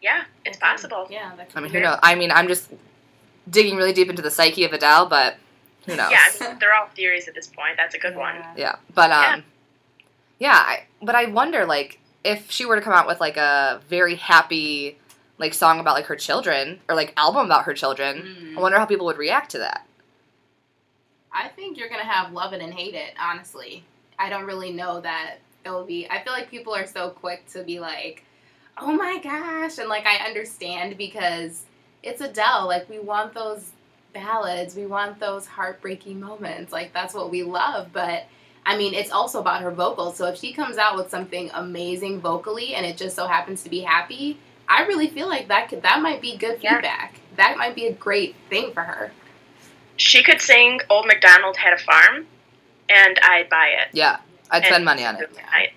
Yeah, 0.00 0.24
it's 0.44 0.56
possible. 0.58 1.06
Yeah, 1.10 1.32
that 1.36 1.48
could 1.48 1.58
I 1.58 1.60
mean, 1.60 1.72
be 1.72 1.78
who 1.78 1.84
knows? 1.84 1.98
I 2.02 2.14
mean, 2.14 2.30
I'm 2.30 2.46
just 2.48 2.70
digging 3.50 3.76
really 3.76 3.92
deep 3.92 4.08
into 4.08 4.22
the 4.22 4.30
psyche 4.30 4.64
of 4.64 4.72
Adele, 4.72 5.06
but 5.06 5.36
who 5.86 5.96
knows? 5.96 6.10
Yeah, 6.10 6.18
I 6.40 6.48
mean, 6.48 6.58
they're 6.60 6.74
all 6.74 6.86
theories 6.94 7.28
at 7.28 7.34
this 7.34 7.46
point. 7.46 7.76
That's 7.76 7.94
a 7.94 7.98
good 7.98 8.16
one. 8.16 8.34
Yeah. 8.36 8.54
Yeah, 8.56 8.76
but 8.94 9.10
Yeah. 9.10 9.34
um, 9.34 9.44
yeah, 10.38 10.52
I, 10.54 10.84
but 11.02 11.14
I 11.14 11.26
wonder 11.26 11.64
like 11.66 12.00
if 12.24 12.50
she 12.50 12.64
were 12.66 12.76
to 12.76 12.82
come 12.82 12.92
out 12.92 13.06
with 13.06 13.20
like 13.20 13.36
a 13.36 13.80
very 13.88 14.14
happy 14.16 14.98
like 15.38 15.52
song 15.54 15.80
about 15.80 15.94
like 15.94 16.06
her 16.06 16.16
children 16.16 16.80
or 16.88 16.94
like 16.94 17.12
album 17.16 17.44
about 17.46 17.64
her 17.64 17.74
children, 17.74 18.22
Mm. 18.54 18.56
I 18.58 18.60
wonder 18.60 18.78
how 18.78 18.84
people 18.86 19.06
would 19.06 19.18
react 19.18 19.50
to 19.52 19.58
that. 19.58 19.86
I 21.32 21.48
think 21.48 21.76
you're 21.76 21.88
gonna 21.88 22.04
have 22.04 22.32
love 22.32 22.52
it 22.52 22.60
and 22.62 22.72
hate 22.72 22.94
it. 22.94 23.14
Honestly, 23.20 23.84
I 24.18 24.28
don't 24.30 24.44
really 24.44 24.70
know 24.72 25.00
that 25.00 25.36
it'll 25.64 25.84
be. 25.84 26.06
I 26.08 26.22
feel 26.22 26.32
like 26.32 26.50
people 26.50 26.74
are 26.74 26.86
so 26.86 27.10
quick 27.10 27.46
to 27.52 27.64
be 27.64 27.80
like, 27.80 28.24
"Oh 28.78 28.92
my 28.92 29.18
gosh," 29.18 29.78
and 29.78 29.88
like 29.88 30.06
I 30.06 30.24
understand 30.26 30.96
because 30.96 31.64
it's 32.04 32.20
Adele. 32.20 32.68
Like 32.68 32.88
we 32.88 33.00
want 33.00 33.34
those 33.34 33.70
ballads, 34.14 34.74
we 34.74 34.86
want 34.86 35.18
those 35.20 35.46
heartbreaking 35.46 36.20
moments. 36.20 36.72
Like 36.72 36.92
that's 36.94 37.12
what 37.12 37.30
we 37.30 37.42
love. 37.42 37.88
But 37.92 38.24
I 38.64 38.76
mean, 38.78 38.94
it's 38.94 39.10
also 39.10 39.40
about 39.40 39.60
her 39.60 39.70
vocals. 39.70 40.16
So 40.16 40.26
if 40.26 40.38
she 40.38 40.52
comes 40.54 40.78
out 40.78 40.96
with 40.96 41.10
something 41.10 41.50
amazing 41.52 42.20
vocally 42.20 42.74
and 42.74 42.86
it 42.86 42.96
just 42.96 43.14
so 43.16 43.26
happens 43.26 43.62
to 43.64 43.68
be 43.68 43.80
happy, 43.80 44.38
I 44.66 44.84
really 44.86 45.08
feel 45.08 45.28
like 45.28 45.48
that 45.48 45.68
could 45.68 45.82
that 45.82 46.00
might 46.00 46.22
be 46.22 46.36
good 46.38 46.60
Yeah. 46.62 46.76
feedback. 46.76 47.20
That 47.36 47.58
might 47.58 47.74
be 47.74 47.86
a 47.86 47.92
great 47.92 48.34
thing 48.48 48.72
for 48.72 48.80
her. 48.82 49.12
She 49.96 50.22
could 50.22 50.40
sing 50.40 50.80
"Old 50.88 51.06
MacDonald 51.06 51.56
Had 51.58 51.74
a 51.74 51.78
Farm," 51.78 52.26
and 52.88 53.18
I'd 53.22 53.48
buy 53.50 53.66
it. 53.82 53.88
Yeah, 53.92 54.16
I'd 54.50 54.58
And- 54.62 54.66
spend 54.66 54.84
money 54.84 55.04
on 55.04 55.16
it. 55.16 55.30
I, 55.52 55.70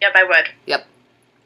yep, 0.00 0.12
I 0.16 0.24
would. 0.24 0.48
Yep. 0.66 0.86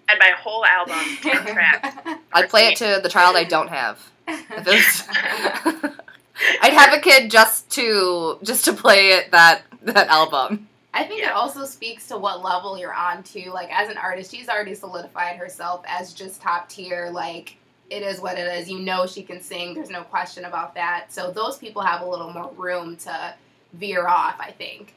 I'd 0.08 0.18
buy 0.18 0.26
a 0.26 0.36
whole 0.36 0.64
album, 0.64 0.96
ten 1.22 1.44
tracks. 1.46 1.96
I'd 2.32 2.48
play 2.48 2.68
it 2.68 2.76
to 2.78 3.00
the 3.02 3.08
child 3.08 3.36
I 3.36 3.44
don't 3.44 3.68
have. 3.68 4.10
If 6.34 6.42
it 6.42 6.48
was- 6.48 6.58
I'd 6.62 6.72
have 6.74 6.94
a 6.94 7.00
kid 7.00 7.30
just 7.30 7.70
to 7.70 8.38
just 8.42 8.64
to 8.66 8.72
play 8.72 9.10
it 9.10 9.30
that 9.30 9.62
that 9.82 10.08
album. 10.08 10.68
I 10.94 11.04
think 11.04 11.22
it 11.22 11.32
also 11.32 11.64
speaks 11.64 12.06
to 12.08 12.18
what 12.18 12.42
level 12.42 12.78
you're 12.78 12.92
on 12.94 13.22
too. 13.22 13.50
Like 13.52 13.70
as 13.72 13.88
an 13.88 13.96
artist, 13.96 14.30
she's 14.30 14.48
already 14.48 14.74
solidified 14.74 15.36
herself 15.36 15.82
as 15.86 16.12
just 16.12 16.40
top 16.42 16.68
tier. 16.68 17.10
Like 17.10 17.56
it 17.90 18.02
is 18.02 18.20
what 18.20 18.38
it 18.38 18.46
is. 18.58 18.70
You 18.70 18.78
know 18.78 19.06
she 19.06 19.22
can 19.22 19.40
sing. 19.40 19.74
There's 19.74 19.90
no 19.90 20.02
question 20.02 20.44
about 20.44 20.74
that. 20.74 21.06
So 21.12 21.30
those 21.30 21.56
people 21.58 21.82
have 21.82 22.02
a 22.02 22.06
little 22.06 22.30
more 22.32 22.52
room 22.56 22.96
to 22.98 23.34
veer 23.72 24.06
off. 24.06 24.36
I 24.38 24.50
think. 24.50 24.94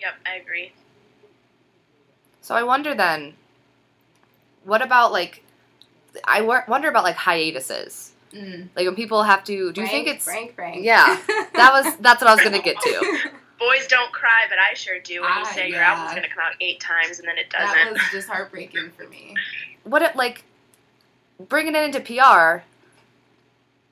Yep, 0.00 0.14
I 0.26 0.36
agree. 0.36 0.72
So 2.40 2.54
I 2.54 2.62
wonder 2.62 2.94
then, 2.94 3.34
what 4.64 4.82
about 4.82 5.12
like 5.12 5.42
I 6.24 6.40
wonder 6.42 6.88
about 6.88 7.04
like 7.04 7.16
hiatuses. 7.16 8.12
Mm. 8.34 8.68
Like 8.74 8.86
when 8.86 8.94
people 8.96 9.22
have 9.22 9.44
to. 9.44 9.72
Do 9.72 9.80
you 9.80 9.86
Frank, 9.86 9.90
think 10.06 10.16
it's 10.16 10.24
Frank? 10.24 10.54
Frank. 10.54 10.84
Yeah, 10.84 11.18
that 11.54 11.70
was 11.72 11.96
that's 11.96 12.20
what 12.20 12.30
I 12.30 12.34
was 12.34 12.42
gonna 12.42 12.62
get 12.62 12.76
to. 12.80 13.18
Boys 13.58 13.86
don't 13.86 14.12
cry, 14.12 14.44
but 14.48 14.58
I 14.58 14.74
sure 14.74 14.98
do 14.98 15.22
when 15.22 15.30
you 15.30 15.36
Ah, 15.38 15.52
say 15.54 15.68
your 15.70 15.80
album's 15.80 16.10
going 16.10 16.24
to 16.24 16.28
come 16.28 16.42
out 16.44 16.54
eight 16.60 16.80
times 16.80 17.20
and 17.20 17.28
then 17.28 17.38
it 17.38 17.48
doesn't. 17.50 17.72
That 17.72 17.92
was 17.92 18.02
just 18.10 18.28
heartbreaking 18.28 18.90
for 18.96 19.06
me. 19.08 19.32
What 19.84 20.02
it 20.02 20.16
like 20.16 20.44
bringing 21.48 21.74
it 21.76 21.84
into 21.84 22.00
PR? 22.00 22.64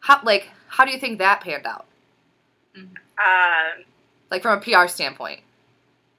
How 0.01 0.21
like 0.25 0.51
how 0.67 0.85
do 0.85 0.91
you 0.91 0.99
think 0.99 1.21
that 1.21 1.41
panned 1.43 1.65
out? 1.67 1.87
Uh, 2.77 3.83
Like 4.31 4.43
from 4.43 4.59
a 4.59 4.61
PR 4.61 4.89
standpoint, 4.89 5.41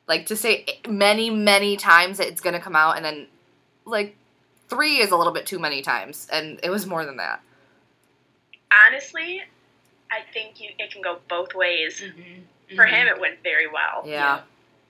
like 0.08 0.25
to 0.27 0.36
say 0.38 0.65
many 0.88 1.30
many 1.30 1.75
times 1.75 2.20
that 2.20 2.27
it's 2.27 2.42
gonna 2.42 2.62
come 2.62 2.75
out, 2.77 2.96
and 2.96 3.03
then 3.03 3.27
like 3.86 4.15
three 4.70 4.98
is 5.00 5.12
a 5.12 5.18
little 5.18 5.34
bit 5.34 5.46
too 5.46 5.60
many 5.60 5.82
times, 5.82 6.27
and 6.32 6.60
it 6.63 6.70
was 6.70 6.86
more 6.86 7.06
than 7.06 7.18
that. 7.18 7.42
Honestly, 8.88 9.42
I 10.12 10.22
think 10.34 10.60
you, 10.62 10.70
it 10.77 10.92
can 10.92 11.01
go 11.01 11.18
both 11.30 11.53
ways. 11.56 12.01
Mm-hmm. 12.01 12.75
For 12.75 12.86
him, 12.86 13.08
it 13.08 13.20
went 13.20 13.44
very 13.44 13.68
well. 13.68 14.03
Yeah, 14.06 14.42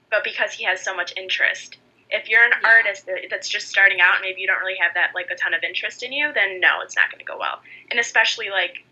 but 0.09 0.23
because 0.23 0.53
he 0.53 0.63
has 0.65 0.81
so 0.81 0.95
much 0.95 1.13
interest. 1.17 1.77
If 2.09 2.29
you're 2.29 2.43
an 2.43 2.51
Yeah. 2.61 2.69
artist 2.69 3.09
that's 3.31 3.49
just 3.49 3.67
starting 3.69 3.99
out 3.99 4.21
maybe 4.21 4.39
you 4.39 4.45
don't 4.45 4.59
really 4.59 4.77
have 4.77 4.93
that 4.93 5.11
like 5.15 5.31
a 5.31 5.35
ton 5.35 5.55
of 5.55 5.63
interest 5.63 6.03
in 6.03 6.13
you, 6.13 6.31
then 6.31 6.59
no, 6.59 6.81
it's 6.81 6.95
not 6.95 7.09
going 7.09 7.17
to 7.19 7.25
go 7.25 7.37
well. 7.39 7.59
And 7.89 7.99
especially 7.99 8.51
like, 8.51 8.83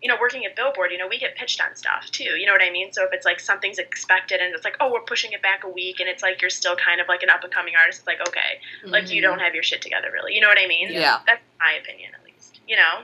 you 0.00 0.08
know, 0.08 0.16
working 0.18 0.46
at 0.46 0.56
Billboard, 0.56 0.90
you 0.90 0.96
know, 0.96 1.06
we 1.06 1.18
get 1.18 1.36
pitched 1.36 1.60
on 1.62 1.76
stuff 1.76 2.10
too. 2.10 2.24
You 2.40 2.46
know 2.46 2.52
what 2.52 2.62
I 2.62 2.70
mean? 2.70 2.90
So 2.90 3.04
if 3.04 3.10
it's 3.12 3.26
like 3.26 3.38
something's 3.38 3.78
expected 3.78 4.40
and 4.40 4.54
it's 4.54 4.64
like, 4.64 4.76
oh, 4.80 4.90
we're 4.90 5.02
pushing 5.02 5.32
it 5.32 5.42
back 5.42 5.62
a 5.62 5.68
week, 5.68 6.00
and 6.00 6.08
it's 6.08 6.22
like 6.22 6.40
you're 6.40 6.48
still 6.48 6.74
kind 6.74 7.02
of 7.02 7.08
like 7.08 7.22
an 7.22 7.28
up 7.28 7.44
and 7.44 7.52
coming 7.52 7.74
artist, 7.78 7.98
it's 7.98 8.06
like 8.06 8.20
okay, 8.26 8.60
like 8.84 9.10
you 9.10 9.20
don't 9.20 9.40
have 9.40 9.52
your 9.54 9.62
shit 9.62 9.82
together 9.82 10.08
really. 10.10 10.34
You 10.34 10.40
know 10.40 10.48
what 10.48 10.58
I 10.58 10.66
mean? 10.66 10.88
Yeah. 10.90 11.18
That's 11.26 11.42
my 11.58 11.74
opinion 11.82 12.12
at 12.18 12.24
least. 12.24 12.60
You 12.66 12.76
know. 12.76 13.02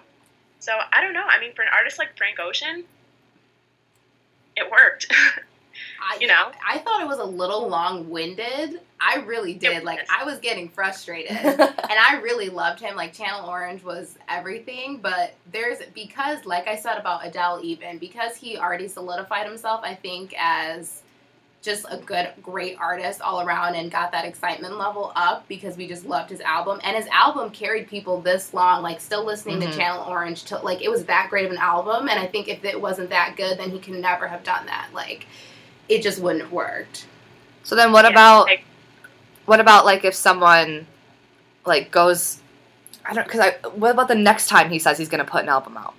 So 0.61 0.73
I 0.93 1.01
don't 1.01 1.13
know. 1.13 1.25
I 1.27 1.41
mean, 1.41 1.53
for 1.55 1.63
an 1.63 1.69
artist 1.77 1.99
like 1.99 2.17
Frank 2.17 2.39
Ocean, 2.41 2.85
it 4.57 4.71
worked. 4.71 5.13
I, 6.01 6.19
you 6.21 6.27
know? 6.27 6.51
I 6.67 6.79
thought 6.79 7.03
it 7.03 7.09
was 7.09 7.19
a 7.19 7.25
little 7.25 7.69
long 7.69 8.09
winded. 8.09 8.81
I 9.01 9.17
really 9.27 9.55
did. 9.55 9.85
Like. 9.85 10.07
I 10.11 10.25
was 10.25 10.39
getting 10.39 10.69
frustrated. 10.69 11.31
and 11.37 11.61
I 11.61 12.21
really 12.23 12.49
loved 12.49 12.81
him. 12.81 12.97
Like 12.97 13.13
Channel 13.13 13.49
Orange 13.49 13.83
was 13.83 14.17
everything, 14.29 14.99
but 14.99 15.35
there's 15.53 15.79
because, 15.95 16.45
like 16.45 16.69
I 16.69 16.77
said 16.77 16.97
about 16.99 17.27
Adele, 17.27 17.61
even 17.63 17.99
because 17.99 18.37
he 18.37 18.57
already 18.57 18.89
solidified 18.89 19.47
himself, 19.47 19.81
I 19.85 19.95
think 19.95 20.35
as 20.39 21.03
just 21.67 21.85
a 21.91 21.99
good, 21.99 22.31
great 22.43 22.79
artist 22.81 23.21
all 23.21 23.43
around, 23.43 23.75
and 23.75 23.91
got 23.91 24.11
that 24.13 24.25
excitement 24.25 24.79
level 24.79 25.13
up 25.17 25.47
because 25.49 25.77
we 25.77 25.87
just 25.87 26.07
loved 26.07 26.31
his 26.31 26.41
album, 26.41 26.81
and 26.85 26.97
his 26.97 27.07
album 27.09 27.51
carried 27.51 27.89
people 27.89 28.21
this 28.23 28.55
long, 28.55 28.81
like 28.83 29.01
still 29.01 29.25
listening 29.25 29.61
Mhm. 29.61 29.71
to 29.73 29.77
Channel 29.77 30.05
Orange 30.09 30.45
to 30.45 30.57
like 30.61 30.81
it 30.81 30.91
was 30.91 31.05
that 31.05 31.29
great 31.29 31.45
of 31.45 31.51
an 31.51 31.59
album, 31.59 32.09
and 32.09 32.19
I 32.19 32.27
think 32.27 32.49
if 32.49 32.65
it 32.65 32.81
wasn't 32.81 33.11
that 33.11 33.37
good, 33.37 33.59
then 33.59 33.71
he 33.71 33.79
could 33.79 33.95
never 33.95 34.29
have 34.29 34.43
done 34.45 34.65
that. 34.67 34.87
Like 34.95 35.27
it 35.89 36.03
just 36.03 36.19
wouldn't 36.21 36.43
have 36.45 36.53
worked. 36.53 37.07
So 37.65 37.75
then, 37.75 37.93
what 37.93 38.05
Yeah, 38.05 38.13
about 38.13 38.47
like- 38.47 38.65
what 39.45 39.61
about 39.61 39.85
like 39.85 40.05
if 40.05 40.15
someone 40.15 40.87
like 41.67 41.91
goes? 41.91 42.39
I 43.05 43.13
don't 43.13 43.25
because 43.25 43.41
I. 43.41 43.51
What 43.69 43.91
about 43.91 44.09
the 44.09 44.15
next 44.15 44.49
time 44.49 44.71
he 44.71 44.79
says 44.79 44.99
he's 44.99 45.09
gonna 45.09 45.25
put 45.25 45.43
an 45.43 45.49
album 45.49 45.77
out? 45.77 45.95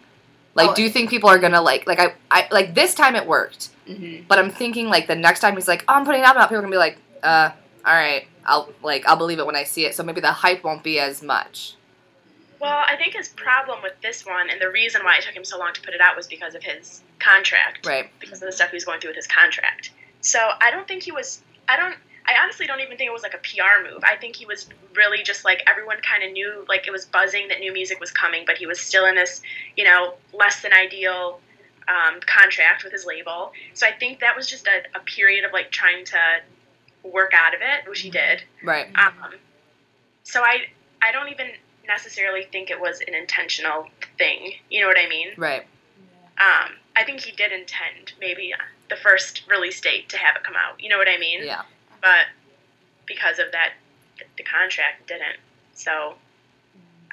Like, 0.58 0.72
Oh. 0.72 0.76
do 0.76 0.82
you 0.84 0.90
think 0.90 1.10
people 1.10 1.30
are 1.30 1.38
gonna 1.40 1.62
like 1.62 1.88
like 1.88 2.00
I, 2.00 2.14
I 2.32 2.48
like 2.52 2.74
this 2.76 2.94
time 2.96 3.16
it 3.16 3.26
worked, 3.26 3.70
Mm-hmm. 3.88 4.24
but 4.28 4.38
I'm 4.40 4.50
thinking 4.50 4.90
like 4.90 5.08
the 5.08 5.16
next 5.16 5.40
time 5.40 5.56
he's 5.56 5.68
like, 5.68 5.86
oh, 5.88 5.94
I'm 5.94 6.04
putting 6.06 6.22
an 6.22 6.26
album 6.26 6.42
out, 6.42 6.50
people 6.50 6.58
are 6.58 6.62
gonna 6.62 6.72
be 6.72 6.78
like, 6.78 6.98
uh, 7.24 7.52
all 7.86 7.94
right, 7.94 8.28
I'll 8.46 8.70
like 8.84 9.08
I'll 9.08 9.16
believe 9.16 9.40
it 9.40 9.46
when 9.46 9.56
I 9.56 9.64
see 9.64 9.86
it. 9.86 9.96
So 9.96 10.04
maybe 10.04 10.20
the 10.20 10.32
hype 10.34 10.64
won't 10.64 10.84
be 10.84 11.00
as 11.00 11.22
much. 11.24 11.76
Well, 12.60 12.84
I 12.88 12.96
think 12.98 13.14
his 13.14 13.30
problem 13.30 13.84
with 13.84 13.94
this 14.02 14.26
one, 14.26 14.50
and 14.50 14.60
the 14.60 14.70
reason 14.72 15.04
why 15.04 15.18
it 15.18 15.24
took 15.24 15.36
him 15.36 15.46
so 15.46 15.60
long 15.60 15.74
to 15.74 15.82
put 15.82 15.94
it 15.94 16.02
out, 16.02 16.16
was 16.18 16.26
because 16.26 16.56
of 16.56 16.64
his 16.64 17.04
contract. 17.20 17.86
Right. 17.86 18.10
Because 18.20 18.42
of 18.42 18.48
the 18.48 18.52
stuff 18.52 18.72
he 18.72 18.76
was 18.76 18.84
going 18.84 19.00
through 19.00 19.12
with 19.12 19.16
his 19.18 19.28
contract. 19.28 19.92
So 20.22 20.40
I 20.60 20.72
don't 20.72 20.88
think 20.88 21.04
he 21.04 21.12
was. 21.12 21.42
I 21.70 21.78
don't. 21.78 21.96
I 22.28 22.34
honestly 22.44 22.68
don't 22.68 22.82
even 22.82 22.98
think 22.98 23.08
it 23.08 23.14
was 23.14 23.24
like 23.24 23.34
a 23.34 23.38
PR 23.38 23.90
move. 23.90 24.04
I 24.04 24.18
think 24.18 24.36
he 24.36 24.46
was 24.46 24.68
really 24.96 25.24
just 25.24 25.46
like 25.46 25.64
everyone 25.66 25.98
kind 26.02 26.24
of 26.24 26.32
knew, 26.32 26.66
like 26.68 26.86
it 26.88 26.92
was 26.92 27.06
buzzing 27.06 27.48
that 27.48 27.60
new 27.60 27.72
music 27.72 28.00
was 28.00 28.12
coming, 28.12 28.44
but 28.46 28.58
he 28.58 28.66
was 28.66 28.80
still 28.80 29.06
in 29.06 29.16
this, 29.16 29.42
you 29.78 29.86
know, 29.86 30.16
less 30.34 30.62
than 30.62 30.74
ideal 30.74 31.40
um, 31.88 32.20
contract 32.26 32.84
with 32.84 32.92
his 32.92 33.06
label. 33.06 33.54
So 33.74 33.88
I 33.88 33.92
think 33.92 34.20
that 34.20 34.36
was 34.36 34.48
just 34.48 34.68
a, 34.68 34.84
a 34.94 35.00
period 35.02 35.46
of 35.46 35.54
like 35.54 35.72
trying 35.72 36.04
to 36.06 36.20
work 37.04 37.32
out 37.34 37.56
of 37.56 37.62
it, 37.62 37.90
which 37.90 38.02
he 38.02 38.10
did. 38.10 38.44
Right. 38.62 38.88
Um, 38.96 39.36
so 40.24 40.42
I 40.42 40.66
I 41.02 41.14
don't 41.14 41.30
even 41.30 41.48
necessarily 41.88 42.44
think 42.52 42.70
it 42.70 42.80
was 42.80 43.00
an 43.08 43.14
intentional 43.14 43.88
thing. 44.18 44.52
You 44.70 44.82
know 44.82 44.88
what 44.88 44.98
I 45.00 45.08
mean? 45.08 45.30
Right. 45.38 45.62
Um, 46.40 46.74
I 46.96 47.04
think 47.06 47.22
he 47.22 47.32
did 47.32 47.52
intend 47.52 48.14
maybe 48.20 48.54
the 48.90 48.96
first 48.98 49.44
release 49.50 49.80
date 49.80 50.10
to 50.10 50.18
have 50.18 50.36
it 50.36 50.44
come 50.44 50.56
out. 50.56 50.82
You 50.82 50.90
know 50.90 50.98
what 50.98 51.08
I 51.08 51.18
mean? 51.18 51.46
Yeah. 51.46 51.62
But 52.08 52.28
because 53.06 53.40
of 53.40 53.52
that, 53.52 53.74
the 54.38 54.44
contract 54.44 55.08
didn't. 55.08 55.38
So 55.74 56.16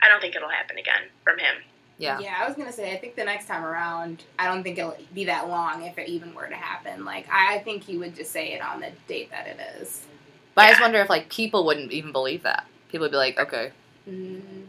I 0.02 0.09
don't 0.09 0.20
think 0.20 0.37
it'll 0.37 0.48
happen 0.48 0.78
again 0.78 1.02
from 1.24 1.38
him. 1.38 1.57
Yeah. 1.98 2.18
Yeah, 2.20 2.37
I 2.40 2.46
was 2.46 2.57
gonna 2.57 2.72
say 2.72 2.92
I 2.92 2.98
think 2.98 3.14
the 3.16 3.24
next 3.24 3.46
time 3.46 3.64
around, 3.64 4.24
I 4.38 4.46
don't 4.46 4.62
think 4.62 4.78
it'll 4.78 4.96
be 5.14 5.24
that 5.26 5.48
long 5.48 5.85
if 5.85 5.96
it 5.98 6.09
even 6.09 6.35
were 6.35 6.46
to 6.46 6.54
happen. 6.57 7.04
Like 7.04 7.26
I, 7.33 7.57
I 7.57 7.59
think 7.61 7.85
he 7.85 7.96
would 7.96 8.14
just 8.16 8.30
say 8.33 8.52
it 8.52 8.61
on 8.62 8.80
the 8.80 8.90
date 9.09 9.30
that 9.30 9.46
it 9.46 9.59
is. 9.80 10.04
But 10.54 10.66
I 10.66 10.68
just 10.70 10.80
wonder 10.80 11.00
if 11.00 11.09
like 11.11 11.28
people 11.28 11.64
wouldn't 11.66 11.92
even 11.92 12.12
believe 12.12 12.42
that. 12.44 12.66
People 12.88 13.04
would 13.07 13.11
be 13.12 13.16
like, 13.16 13.38
okay. 13.38 13.72
Mm, 14.09 14.66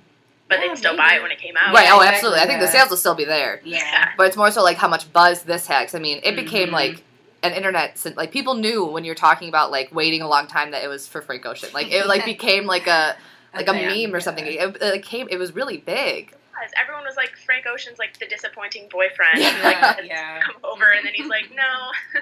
But 0.50 0.60
Yeah, 0.60 0.68
they'd 0.70 0.78
still 0.78 0.94
maybe. 0.94 0.98
buy 1.10 1.16
it 1.16 1.22
when 1.22 1.32
it 1.32 1.40
came 1.40 1.56
out. 1.58 1.74
right. 1.74 1.88
Oh, 1.92 1.98
exactly, 1.98 2.08
absolutely. 2.16 2.40
I 2.42 2.48
think 2.48 2.60
the 2.60 2.68
sales 2.68 2.90
will 2.90 2.98
still 2.98 3.16
be 3.16 3.26
there. 3.26 3.60
yeah. 3.64 4.10
But 4.18 4.28
it's 4.28 4.38
more 4.38 4.50
so 4.52 4.64
like 4.64 4.78
how 4.78 4.88
much 4.88 5.12
buzz 5.14 5.44
this 5.44 5.68
had. 5.68 5.86
'cause, 5.86 5.96
I 5.96 6.00
mean, 6.00 6.20
it 6.24 6.36
became 6.36 6.70
Mhm. 6.70 6.74
like 6.74 7.04
an 7.52 7.54
internet. 7.58 7.98
sen- 7.98 8.16
Like 8.16 8.32
people 8.32 8.54
knew 8.56 8.86
when 8.86 9.04
you're 9.06 9.16
talking 9.16 9.50
about 9.50 9.72
like 9.72 9.94
waiting 9.94 10.22
a 10.22 10.28
long 10.28 10.48
time 10.48 10.72
that 10.72 10.84
it 10.84 10.88
was 10.88 11.08
for 11.08 11.22
Frank 11.22 11.46
Ocean. 11.46 11.70
Like 11.74 11.92
it 11.92 12.06
like 12.08 12.26
became 12.36 12.66
like 12.66 12.88
a 12.88 13.16
like 13.54 13.68
a 13.68 13.72
thing, 13.74 14.04
meme 14.10 14.16
or 14.16 14.20
something. 14.20 14.46
yeah. 14.46 14.68
It, 14.70 14.78
it 14.82 15.04
came. 15.04 15.28
It 15.30 15.38
was 15.38 15.54
really 15.56 15.78
big. 15.78 16.28
Because 16.52 16.72
Everyone 16.82 17.04
was 17.04 17.16
like, 17.18 17.36
Frank 17.46 17.66
Ocean's 17.68 18.00
like 18.00 18.18
the 18.20 18.26
disappointing 18.28 18.88
boyfriend. 18.92 19.38
Yeah. 19.40 19.52
who, 19.52 19.64
like, 20.02 20.06
Yeah. 20.10 20.40
come 20.42 20.56
over, 20.64 20.92
and 20.92 21.06
then 21.06 21.14
he's 21.14 21.28
like, 21.28 21.52
no. 21.54 22.22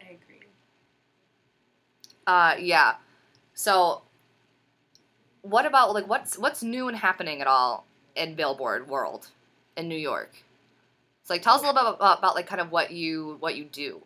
I 0.00 0.04
agree. 0.12 0.46
Uh, 2.26 2.54
yeah. 2.58 2.94
So, 3.54 4.02
what 5.42 5.66
about 5.66 5.92
like 5.94 6.06
what's 6.08 6.38
what's 6.38 6.62
new 6.62 6.88
and 6.88 6.96
happening 6.96 7.40
at 7.40 7.46
all 7.46 7.86
in 8.14 8.34
Billboard 8.34 8.88
world 8.88 9.28
in 9.76 9.88
New 9.88 9.96
York? 9.98 10.42
So, 11.24 11.34
like, 11.34 11.42
tell 11.42 11.54
us 11.54 11.62
a 11.62 11.66
little 11.66 11.82
bit 11.82 11.94
about, 11.96 12.18
about 12.18 12.34
like 12.34 12.46
kind 12.46 12.60
of 12.60 12.70
what 12.70 12.90
you 12.90 13.36
what 13.40 13.56
you 13.56 13.64
do. 13.64 14.02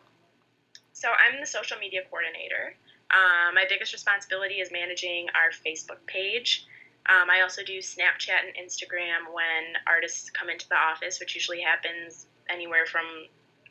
So 0.93 1.09
I'm 1.11 1.41
the 1.41 1.47
social 1.47 1.79
media 1.79 2.01
coordinator. 2.09 2.77
Um, 3.11 3.55
my 3.55 3.65
biggest 3.69 3.93
responsibility 3.93 4.55
is 4.55 4.71
managing 4.73 5.27
our 5.35 5.51
Facebook 5.51 6.05
page. 6.07 6.67
Um, 7.07 7.29
I 7.29 7.43
also 7.43 7.63
do 7.63 7.79
Snapchat 7.79 8.41
and 8.47 8.57
Instagram 8.57 9.33
when 9.33 9.77
artists 9.87 10.31
come 10.31 10.49
into 10.49 10.69
the 10.69 10.77
office, 10.77 11.21
which 11.21 11.35
usually 11.35 11.61
happens 11.61 12.27
anywhere 12.49 12.87
from 12.87 13.05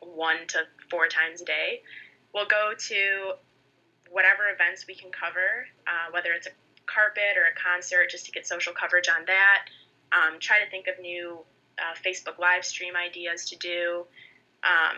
one 0.01 0.45
to 0.49 0.63
four 0.89 1.07
times 1.07 1.41
a 1.41 1.45
day. 1.45 1.81
We'll 2.33 2.45
go 2.45 2.73
to 2.77 3.33
whatever 4.11 4.49
events 4.53 4.85
we 4.87 4.93
can 4.93 5.09
cover, 5.11 5.65
uh, 5.87 6.11
whether 6.11 6.31
it's 6.33 6.47
a 6.47 6.51
carpet 6.85 7.35
or 7.35 7.49
a 7.49 7.55
concert, 7.57 8.09
just 8.09 8.25
to 8.25 8.31
get 8.31 8.45
social 8.45 8.73
coverage 8.73 9.09
on 9.09 9.25
that. 9.25 9.65
Um, 10.11 10.39
try 10.39 10.63
to 10.63 10.69
think 10.69 10.87
of 10.87 10.99
new 11.01 11.39
uh, 11.79 11.95
Facebook 12.05 12.39
live 12.39 12.65
stream 12.65 12.95
ideas 12.95 13.49
to 13.49 13.57
do. 13.57 14.05
Um, 14.63 14.97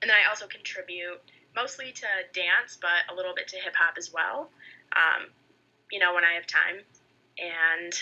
and 0.00 0.08
then 0.08 0.16
I 0.24 0.28
also 0.28 0.46
contribute 0.46 1.20
mostly 1.54 1.92
to 1.92 2.06
dance, 2.32 2.78
but 2.80 3.12
a 3.12 3.14
little 3.14 3.34
bit 3.34 3.48
to 3.48 3.56
hip 3.56 3.74
hop 3.76 3.94
as 3.98 4.12
well. 4.12 4.50
Um, 4.92 5.26
you 5.90 5.98
know, 5.98 6.14
when 6.14 6.24
I 6.24 6.34
have 6.34 6.46
time, 6.46 6.80
and 7.38 7.92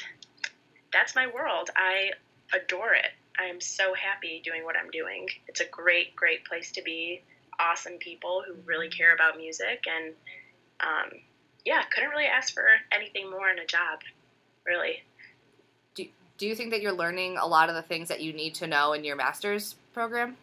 that's 0.92 1.14
my 1.14 1.26
world. 1.26 1.70
I 1.76 2.10
adore 2.54 2.94
it. 2.94 3.10
I 3.38 3.44
am 3.44 3.60
so 3.60 3.94
happy 3.94 4.40
doing 4.44 4.64
what 4.64 4.76
I'm 4.76 4.90
doing. 4.90 5.28
It's 5.46 5.60
a 5.60 5.66
great, 5.66 6.16
great 6.16 6.44
place 6.44 6.72
to 6.72 6.82
be. 6.82 7.22
Awesome 7.58 7.94
people 7.98 8.42
who 8.46 8.54
really 8.66 8.88
care 8.88 9.14
about 9.14 9.38
music, 9.38 9.84
and 9.88 10.12
um, 10.80 11.20
yeah, 11.64 11.82
couldn't 11.90 12.10
really 12.10 12.26
ask 12.26 12.52
for 12.52 12.66
anything 12.92 13.30
more 13.30 13.48
in 13.48 13.58
a 13.58 13.64
job, 13.64 14.00
really. 14.66 15.02
Do 16.38 16.46
you 16.46 16.54
think 16.54 16.70
that 16.70 16.82
you're 16.82 16.92
learning 16.92 17.38
a 17.38 17.46
lot 17.46 17.68
of 17.68 17.74
the 17.74 17.82
things 17.82 18.08
that 18.08 18.20
you 18.20 18.32
need 18.32 18.54
to 18.56 18.66
know 18.66 18.92
in 18.92 19.04
your 19.04 19.16
master's 19.16 19.74
program? 19.94 20.36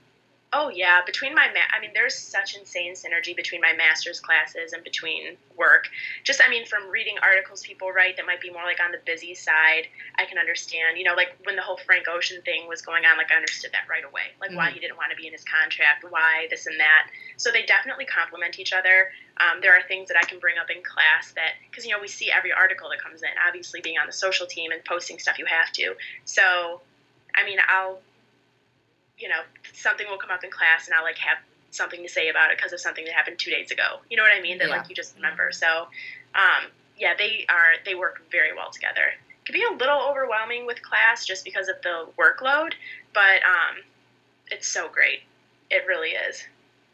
Oh 0.56 0.70
yeah, 0.70 1.02
between 1.04 1.34
my 1.34 1.48
ma- 1.48 1.76
I 1.76 1.82
mean, 1.82 1.92
there's 1.96 2.14
such 2.14 2.56
insane 2.56 2.94
synergy 2.94 3.36
between 3.36 3.60
my 3.60 3.74
master's 3.74 4.20
classes 4.20 4.74
and 4.74 4.84
between 4.84 5.36
work. 5.58 5.90
Just 6.24 6.42
I 6.46 6.50
mean, 6.50 6.68
from 6.68 6.90
reading 6.92 7.16
articles 7.24 7.64
people 7.64 7.92
write 7.92 8.18
that 8.18 8.28
might 8.28 8.40
be 8.40 8.52
more 8.52 8.64
like 8.64 8.80
on 8.80 8.92
the 8.92 9.00
busy 9.04 9.34
side, 9.34 9.88
I 10.16 10.26
can 10.26 10.38
understand. 10.38 10.98
You 10.98 11.06
know, 11.06 11.16
like 11.16 11.36
when 11.44 11.56
the 11.56 11.64
whole 11.64 11.78
Frank 11.78 12.06
Ocean 12.08 12.42
thing 12.44 12.68
was 12.68 12.84
going 12.84 13.04
on, 13.04 13.18
like 13.18 13.32
I 13.32 13.36
understood 13.36 13.72
that 13.72 13.90
right 13.90 14.04
away. 14.04 14.30
Like 14.40 14.52
mm-hmm. 14.52 14.58
why 14.58 14.70
he 14.70 14.80
didn't 14.80 14.98
want 14.98 15.10
to 15.10 15.18
be 15.18 15.26
in 15.26 15.34
his 15.34 15.44
contract, 15.44 16.06
why 16.08 16.46
this 16.52 16.68
and 16.68 16.80
that. 16.80 17.10
So 17.38 17.50
they 17.52 17.64
definitely 17.64 18.06
complement 18.06 18.60
each 18.60 18.74
other. 18.74 19.10
Um, 19.38 19.60
there 19.62 19.74
are 19.74 19.82
things 19.88 20.08
that 20.10 20.18
I 20.22 20.26
can 20.26 20.38
bring 20.38 20.60
up 20.62 20.70
in 20.70 20.84
class 20.84 21.34
that 21.34 21.58
because 21.70 21.84
you 21.84 21.92
know 21.92 22.00
we 22.00 22.08
see 22.08 22.30
every 22.30 22.54
article 22.54 22.90
that 22.90 23.02
comes 23.02 23.24
in. 23.24 23.30
Obviously, 23.48 23.82
being 23.82 23.98
on 23.98 24.06
the 24.06 24.14
social 24.14 24.46
team 24.46 24.72
and 24.72 24.86
posting 24.86 25.18
stuff, 25.18 25.40
you 25.40 25.46
have 25.46 25.72
to. 25.74 25.96
So, 26.26 26.82
I 27.34 27.44
mean, 27.44 27.58
I'll 27.68 27.98
you 29.18 29.30
know, 29.30 29.42
something 29.74 30.08
will 30.10 30.18
come 30.18 30.32
up 30.32 30.44
in 30.44 30.52
class 30.52 30.88
and 30.88 30.96
I'll 30.96 31.04
like 31.04 31.18
have 31.18 31.38
something 31.72 32.02
to 32.04 32.10
say 32.10 32.30
about 32.30 32.52
it 32.52 32.58
because 32.58 32.74
of 32.74 32.80
something 32.80 33.06
that 33.06 33.14
happened 33.14 33.40
two 33.40 33.52
days 33.52 33.72
ago. 33.72 34.00
You 34.10 34.18
know 34.18 34.24
what 34.24 34.32
I 34.38 34.42
mean? 34.42 34.58
That 34.58 34.70
yeah. 34.70 34.78
like 34.78 34.90
you 34.90 34.96
just 34.96 35.16
remember. 35.16 35.52
So, 35.52 35.88
um, 36.36 36.70
yeah, 36.98 37.14
they 37.18 37.46
are 37.50 37.74
they 37.86 37.96
work 37.96 38.24
very 38.32 38.54
well 38.56 38.72
together. 38.72 39.14
It 39.42 39.46
can 39.46 39.54
be 39.54 39.64
a 39.64 39.76
little 39.76 40.02
overwhelming 40.10 40.66
with 40.66 40.82
class 40.82 41.26
just 41.26 41.44
because 41.44 41.68
of 41.68 41.76
the 41.82 42.08
workload, 42.18 42.74
but 43.14 43.44
um, 43.44 43.84
it's 44.52 44.68
so 44.68 44.88
great. 44.90 45.22
It 45.70 45.86
really 45.88 46.10
is. 46.10 46.44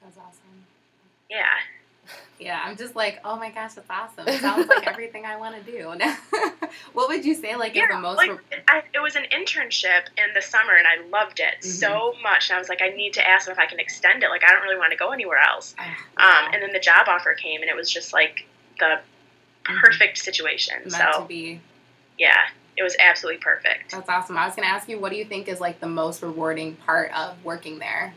That's 0.02 0.18
awesome. 0.18 0.66
Yeah. 1.30 1.54
Yeah, 2.40 2.62
I'm 2.64 2.78
just 2.78 2.96
like, 2.96 3.20
oh 3.26 3.36
my 3.36 3.50
gosh, 3.52 3.74
that's 3.74 3.90
awesome. 3.90 4.28
It 4.28 4.40
sounds 4.40 4.68
like 4.70 4.88
everything 4.88 5.26
I 5.26 5.36
want 5.38 5.56
to 5.56 5.72
do. 5.72 5.94
what 6.94 7.10
would 7.10 7.26
you 7.26 7.36
say, 7.36 7.56
like, 7.58 7.76
yeah, 7.76 7.84
is 7.84 7.90
the 7.90 8.00
most? 8.00 8.18
Like, 8.18 8.30
re- 8.30 8.58
I, 8.68 8.84
it 8.94 9.02
was 9.02 9.16
an 9.18 9.26
internship 9.34 10.08
in 10.18 10.34
the 10.34 10.42
summer, 10.42 10.74
and 10.74 10.88
I 10.88 11.06
loved 11.10 11.42
it 11.42 11.62
mm-hmm. 11.62 11.70
so 11.70 12.14
much. 12.24 12.50
And 12.50 12.56
I 12.56 12.60
was 12.60 12.70
like, 12.70 12.82
I 12.82 12.90
need 12.90 13.14
to 13.14 13.28
ask 13.28 13.46
them 13.46 13.52
if 13.52 13.60
I 13.60 13.66
can 13.66 13.80
extend 13.80 14.24
it. 14.24 14.30
Like, 14.30 14.44
I 14.46 14.52
don't 14.52 14.64
really 14.64 14.78
want 14.78 14.92
to 14.92 14.98
go 14.98 15.12
anywhere 15.12 15.40
else. 15.40 15.76
Wow. 15.78 15.86
um, 16.46 16.54
and 16.54 16.64
then 16.64 16.72
the 16.72 16.80
job 16.80 17.08
offer 17.10 17.34
came, 17.34 17.62
and 17.62 17.70
it 17.70 17.76
was 17.76 17.92
just 17.92 18.14
like 18.14 18.46
the 18.80 18.86
mm-hmm. 18.86 19.78
perfect 19.84 20.18
mm-hmm. 20.18 20.24
situation. 20.24 20.78
Meant 20.86 20.94
so, 20.94 21.22
to 21.22 21.28
be. 21.28 21.60
Yeah, 22.18 22.48
it 22.78 22.84
was 22.84 22.96
absolutely 23.00 23.42
perfect. 23.42 23.92
That's 23.92 24.10
awesome. 24.10 24.38
I 24.38 24.46
was 24.46 24.56
going 24.56 24.68
to 24.68 24.74
ask 24.74 24.88
you, 24.88 24.98
what 24.98 25.12
do 25.12 25.18
you 25.18 25.26
think 25.26 25.50
is 25.50 25.60
like 25.60 25.82
the 25.82 25.88
most 25.88 26.22
rewarding 26.22 26.78
part 26.78 27.12
of 27.14 27.44
working 27.44 27.80
there? 27.80 28.14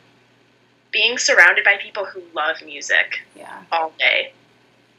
Being 0.92 1.18
surrounded 1.18 1.64
by 1.64 1.76
people 1.80 2.04
who 2.04 2.22
love 2.34 2.56
music 2.64 3.20
yeah. 3.34 3.62
all 3.72 3.92
day 3.98 4.32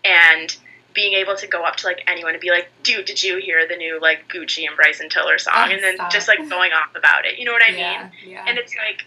and 0.04 0.58
being 0.94 1.14
able 1.14 1.36
to 1.36 1.48
go 1.48 1.64
up 1.64 1.76
to 1.78 1.88
like 1.88 2.04
anyone 2.08 2.34
and 2.34 2.42
be 2.42 2.50
like, 2.50 2.68
dude, 2.84 3.06
did 3.06 3.22
you 3.24 3.38
hear 3.38 3.68
the 3.68 3.76
new 3.76 4.00
like 4.02 4.28
Gucci 4.28 4.68
and 4.68 4.76
Bryson 4.76 5.10
Tiller 5.10 5.38
song? 5.38 5.72
And 5.72 5.82
then 5.82 5.98
just 6.12 6.28
like 6.28 6.38
going 6.50 6.72
off 6.72 6.96
about 6.96 7.26
it. 7.26 7.40
You 7.40 7.46
know 7.46 7.52
what 7.52 7.64
I 7.64 7.70
yeah, 7.70 8.02
mean? 8.02 8.32
Yeah. 8.32 8.46
And 8.48 8.58
it's 8.58 8.76
like, 8.76 9.06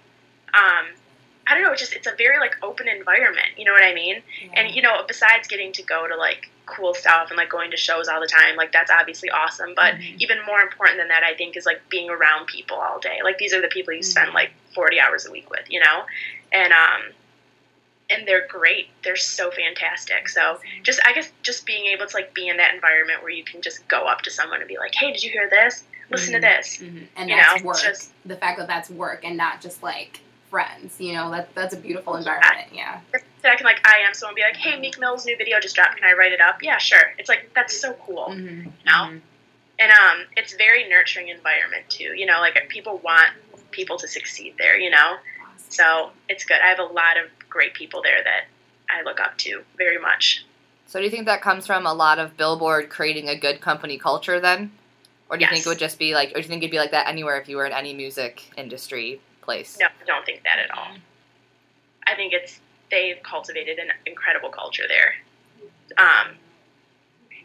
um, 0.55 0.87
I 1.47 1.55
don't 1.55 1.63
know, 1.63 1.73
it's 1.73 1.81
just 1.81 1.93
it's 1.93 2.07
a 2.07 2.15
very 2.17 2.39
like 2.39 2.57
open 2.63 2.89
environment, 2.89 3.49
you 3.57 3.65
know 3.65 3.73
what 3.73 3.85
I 3.85 3.95
mean? 3.95 4.23
Yeah. 4.43 4.51
And 4.55 4.75
you 4.75 4.83
know, 4.83 5.05
besides 5.07 5.47
getting 5.47 5.73
to 5.73 5.83
go 5.83 6.09
to 6.09 6.17
like 6.17 6.51
cool 6.67 6.95
stuff 6.95 7.29
and 7.31 7.37
like 7.37 7.49
going 7.49 7.71
to 7.71 7.77
shows 7.77 8.09
all 8.09 8.21
the 8.21 8.27
time, 8.27 8.57
like 8.57 8.73
that's 8.73 8.91
obviously 8.91 9.31
awesome. 9.31 9.73
But 9.75 9.95
mm-hmm. 9.95 10.17
even 10.19 10.39
more 10.47 10.61
important 10.61 10.99
than 10.99 11.09
that, 11.09 11.23
I 11.23 11.35
think, 11.35 11.57
is 11.57 11.65
like 11.65 11.89
being 11.89 12.11
around 12.11 12.47
people 12.47 12.77
all 12.77 12.99
day. 12.99 13.21
Like 13.25 13.39
these 13.39 13.55
are 13.55 13.63
the 13.63 13.69
people 13.69 13.95
you 13.95 14.01
mm-hmm. 14.01 14.11
spend 14.11 14.33
like 14.35 14.51
forty 14.75 15.01
hours 15.01 15.27
a 15.27 15.31
week 15.31 15.49
with, 15.51 15.71
you 15.71 15.81
know? 15.81 16.05
And 16.53 16.73
um 16.73 17.13
and 18.09 18.27
they're 18.27 18.47
great. 18.47 18.89
They're 19.03 19.17
so 19.17 19.51
fantastic. 19.51 20.29
So 20.29 20.61
just 20.83 21.01
I 21.05 21.13
guess 21.13 21.33
just 21.43 21.67
being 21.67 21.87
able 21.87 22.07
to 22.07 22.17
like 22.17 22.35
be 22.35 22.49
in 22.49 22.57
that 22.59 22.75
environment 22.75 23.23
where 23.23 23.33
you 23.33 23.45
can 23.45 23.63
just 23.63 23.87
go 23.89 24.07
up 24.07 24.23
to 24.23 24.31
someone 24.31 24.61
and 24.61 24.69
be 24.69 24.79
like, 24.79 24.95
"Hey, 24.95 25.13
did 25.13 25.23
you 25.23 25.31
hear 25.31 25.49
this? 25.49 25.85
Listen 26.11 26.35
mm-hmm. 26.35 26.43
to 26.43 26.49
this." 26.49 26.79
Mm-hmm. 26.79 27.05
And 27.17 27.31
you 27.31 27.37
that's 27.37 27.63
know, 27.63 27.67
work. 27.67 27.83
Just, 27.83 28.13
the 28.25 28.37
fact 28.37 28.59
that 28.59 28.69
that's 28.69 28.91
work 28.91 29.25
and 29.25 29.37
not 29.37 29.61
just 29.61 29.83
like 29.83 30.21
friends. 30.51 31.01
You 31.01 31.15
know, 31.15 31.31
that 31.31 31.55
that's 31.55 31.75
a 31.75 31.79
beautiful 31.79 32.17
environment. 32.17 32.69
Yeah. 32.73 33.01
That 33.13 33.23
I 33.51 33.57
can 33.57 33.65
like 33.65 33.87
I 33.87 33.99
am 34.07 34.15
someone 34.15 34.35
be 34.35 34.43
like, 34.43 34.57
"Hey, 34.57 34.79
Meek 34.79 34.99
Mill's 34.99 35.27
new 35.27 35.37
video 35.37 35.61
just 35.61 35.75
dropped. 35.75 35.97
Can 35.97 36.05
I 36.05 36.13
write 36.13 36.33
it 36.33 36.41
up?" 36.41 36.63
Yeah, 36.63 36.79
sure. 36.79 37.13
It's 37.19 37.29
like 37.29 37.51
that's 37.55 37.79
so 37.79 37.95
cool. 38.05 38.27
Mm-hmm. 38.31 38.65
You 38.65 38.73
know. 38.85 38.93
Mm-hmm. 38.93 39.19
And 39.79 39.93
um, 39.93 40.27
it's 40.37 40.55
very 40.55 40.89
nurturing 40.89 41.29
environment 41.29 41.85
too. 41.89 42.15
You 42.17 42.27
know, 42.27 42.41
like 42.41 42.57
people 42.69 42.99
want 42.99 43.31
people 43.71 43.99
to 43.99 44.09
succeed 44.09 44.55
there. 44.59 44.79
You 44.79 44.91
know. 44.91 45.17
So 45.69 46.11
it's 46.29 46.45
good. 46.45 46.59
I 46.63 46.69
have 46.69 46.79
a 46.79 46.85
lot 46.85 47.17
of 47.17 47.29
great 47.49 47.75
people 47.75 48.03
there 48.03 48.23
that 48.23 48.45
I 48.89 49.03
look 49.03 49.21
up 49.21 49.37
to 49.39 49.63
very 49.77 49.99
much. 49.99 50.45
So 50.87 51.01
do 51.01 51.05
you 51.05 51.11
think 51.11 51.27
that 51.27 51.43
comes 51.43 51.67
from 51.67 51.87
a 51.87 51.93
lot 51.93 52.19
of 52.19 52.37
Billboard 52.37 52.89
creating 52.89 53.29
a 53.29 53.37
good 53.37 53.61
company 53.61 53.99
culture 53.99 54.41
then? 54.41 54.71
Or 55.29 55.37
do 55.37 55.43
you 55.43 55.47
yes. 55.47 55.51
think 55.51 55.67
it 55.67 55.69
would 55.69 55.79
just 55.79 55.99
be 55.99 56.15
like, 56.15 56.31
or 56.31 56.35
do 56.35 56.41
you 56.41 56.49
think 56.49 56.63
it'd 56.63 56.71
be 56.71 56.79
like 56.79 56.93
that 56.93 57.09
anywhere 57.09 57.41
if 57.41 57.49
you 57.49 57.57
were 57.57 57.67
in 57.67 57.73
any 57.73 57.93
music 57.93 58.45
industry 58.57 59.21
place? 59.43 59.77
No, 59.81 59.87
I 59.87 60.05
don't 60.07 60.25
think 60.25 60.45
that 60.45 60.61
at 60.61 60.71
all. 60.71 60.97
I 62.07 62.15
think 62.15 62.33
it's, 62.33 62.61
they've 62.91 63.23
cultivated 63.23 63.79
an 63.79 63.89
incredible 64.07 64.51
culture 64.51 64.85
there. 64.89 65.15
Um, 65.99 66.37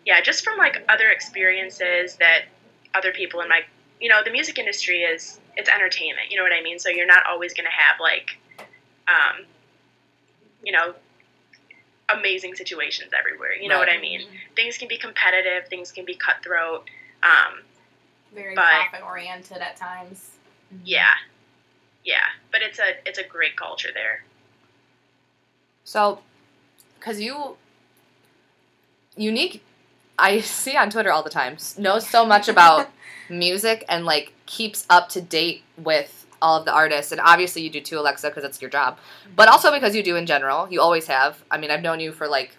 yeah, 0.06 0.22
just 0.22 0.44
from 0.44 0.58
like 0.58 0.84
other 0.90 1.10
experiences 1.10 2.16
that 2.18 2.46
other 2.94 3.12
people 3.12 3.42
in 3.42 3.50
my, 3.50 3.62
you 4.00 4.10
know, 4.10 4.22
the 4.24 4.32
music 4.32 4.58
industry 4.58 5.02
is, 5.02 5.40
it's 5.56 5.70
entertainment, 5.70 6.32
you 6.32 6.38
know 6.38 6.44
what 6.44 6.54
I 6.54 6.62
mean? 6.62 6.80
So 6.80 6.90
you're 6.90 7.06
not 7.06 7.24
always 7.30 7.54
going 7.54 7.66
to 7.66 7.72
have 7.72 8.00
like, 8.00 8.38
um, 9.08 9.46
you 10.64 10.72
know, 10.72 10.94
amazing 12.14 12.56
situations 12.56 13.12
everywhere. 13.18 13.54
You 13.56 13.70
know 13.70 13.76
right. 13.76 13.88
what 13.88 13.98
I 13.98 14.02
mean? 14.02 14.22
Mm-hmm. 14.22 14.36
Things 14.56 14.78
can 14.78 14.88
be 14.88 14.98
competitive, 14.98 15.68
things 15.70 15.92
can 15.92 16.06
be 16.06 16.16
cutthroat. 16.16 16.90
Um, 17.24 17.62
Very 18.34 18.56
profit 18.56 19.02
oriented 19.04 19.58
at 19.58 19.76
times. 19.76 20.32
Mm-hmm. 20.74 20.84
Yeah, 20.86 21.14
yeah, 22.04 22.24
but 22.52 22.62
it's 22.62 22.80
a 22.80 22.94
it's 23.06 23.20
a 23.20 23.24
great 23.24 23.56
culture 23.56 23.90
there. 23.94 24.24
So, 25.84 26.20
because 27.00 27.20
you 27.20 27.58
unique, 29.16 29.64
I 30.18 30.40
see 30.42 30.76
on 30.76 30.90
Twitter 30.90 31.12
all 31.12 31.24
the 31.24 31.30
time 31.30 31.58
knows 31.78 32.08
so 32.08 32.26
much 32.26 32.48
about 32.48 32.90
music 33.30 33.86
and 33.90 34.06
like 34.06 34.34
keeps 34.46 34.86
up 34.90 35.10
to 35.10 35.22
date 35.22 35.64
with 35.78 36.26
all 36.42 36.58
of 36.58 36.66
the 36.66 36.74
artists, 36.74 37.12
and 37.12 37.22
obviously 37.22 37.62
you 37.62 37.70
do 37.70 37.80
too, 37.80 38.00
Alexa, 38.00 38.28
because 38.30 38.44
it's 38.44 38.62
your 38.62 38.72
job, 38.72 38.98
but 39.36 39.48
also 39.48 39.72
because 39.72 39.96
you 39.96 40.02
do 40.02 40.16
in 40.16 40.26
general. 40.26 40.68
You 40.72 40.82
always 40.82 41.06
have. 41.08 41.44
I 41.52 41.58
mean, 41.58 41.70
I've 41.70 41.84
known 41.84 42.00
you 42.00 42.12
for 42.12 42.28
like 42.28 42.58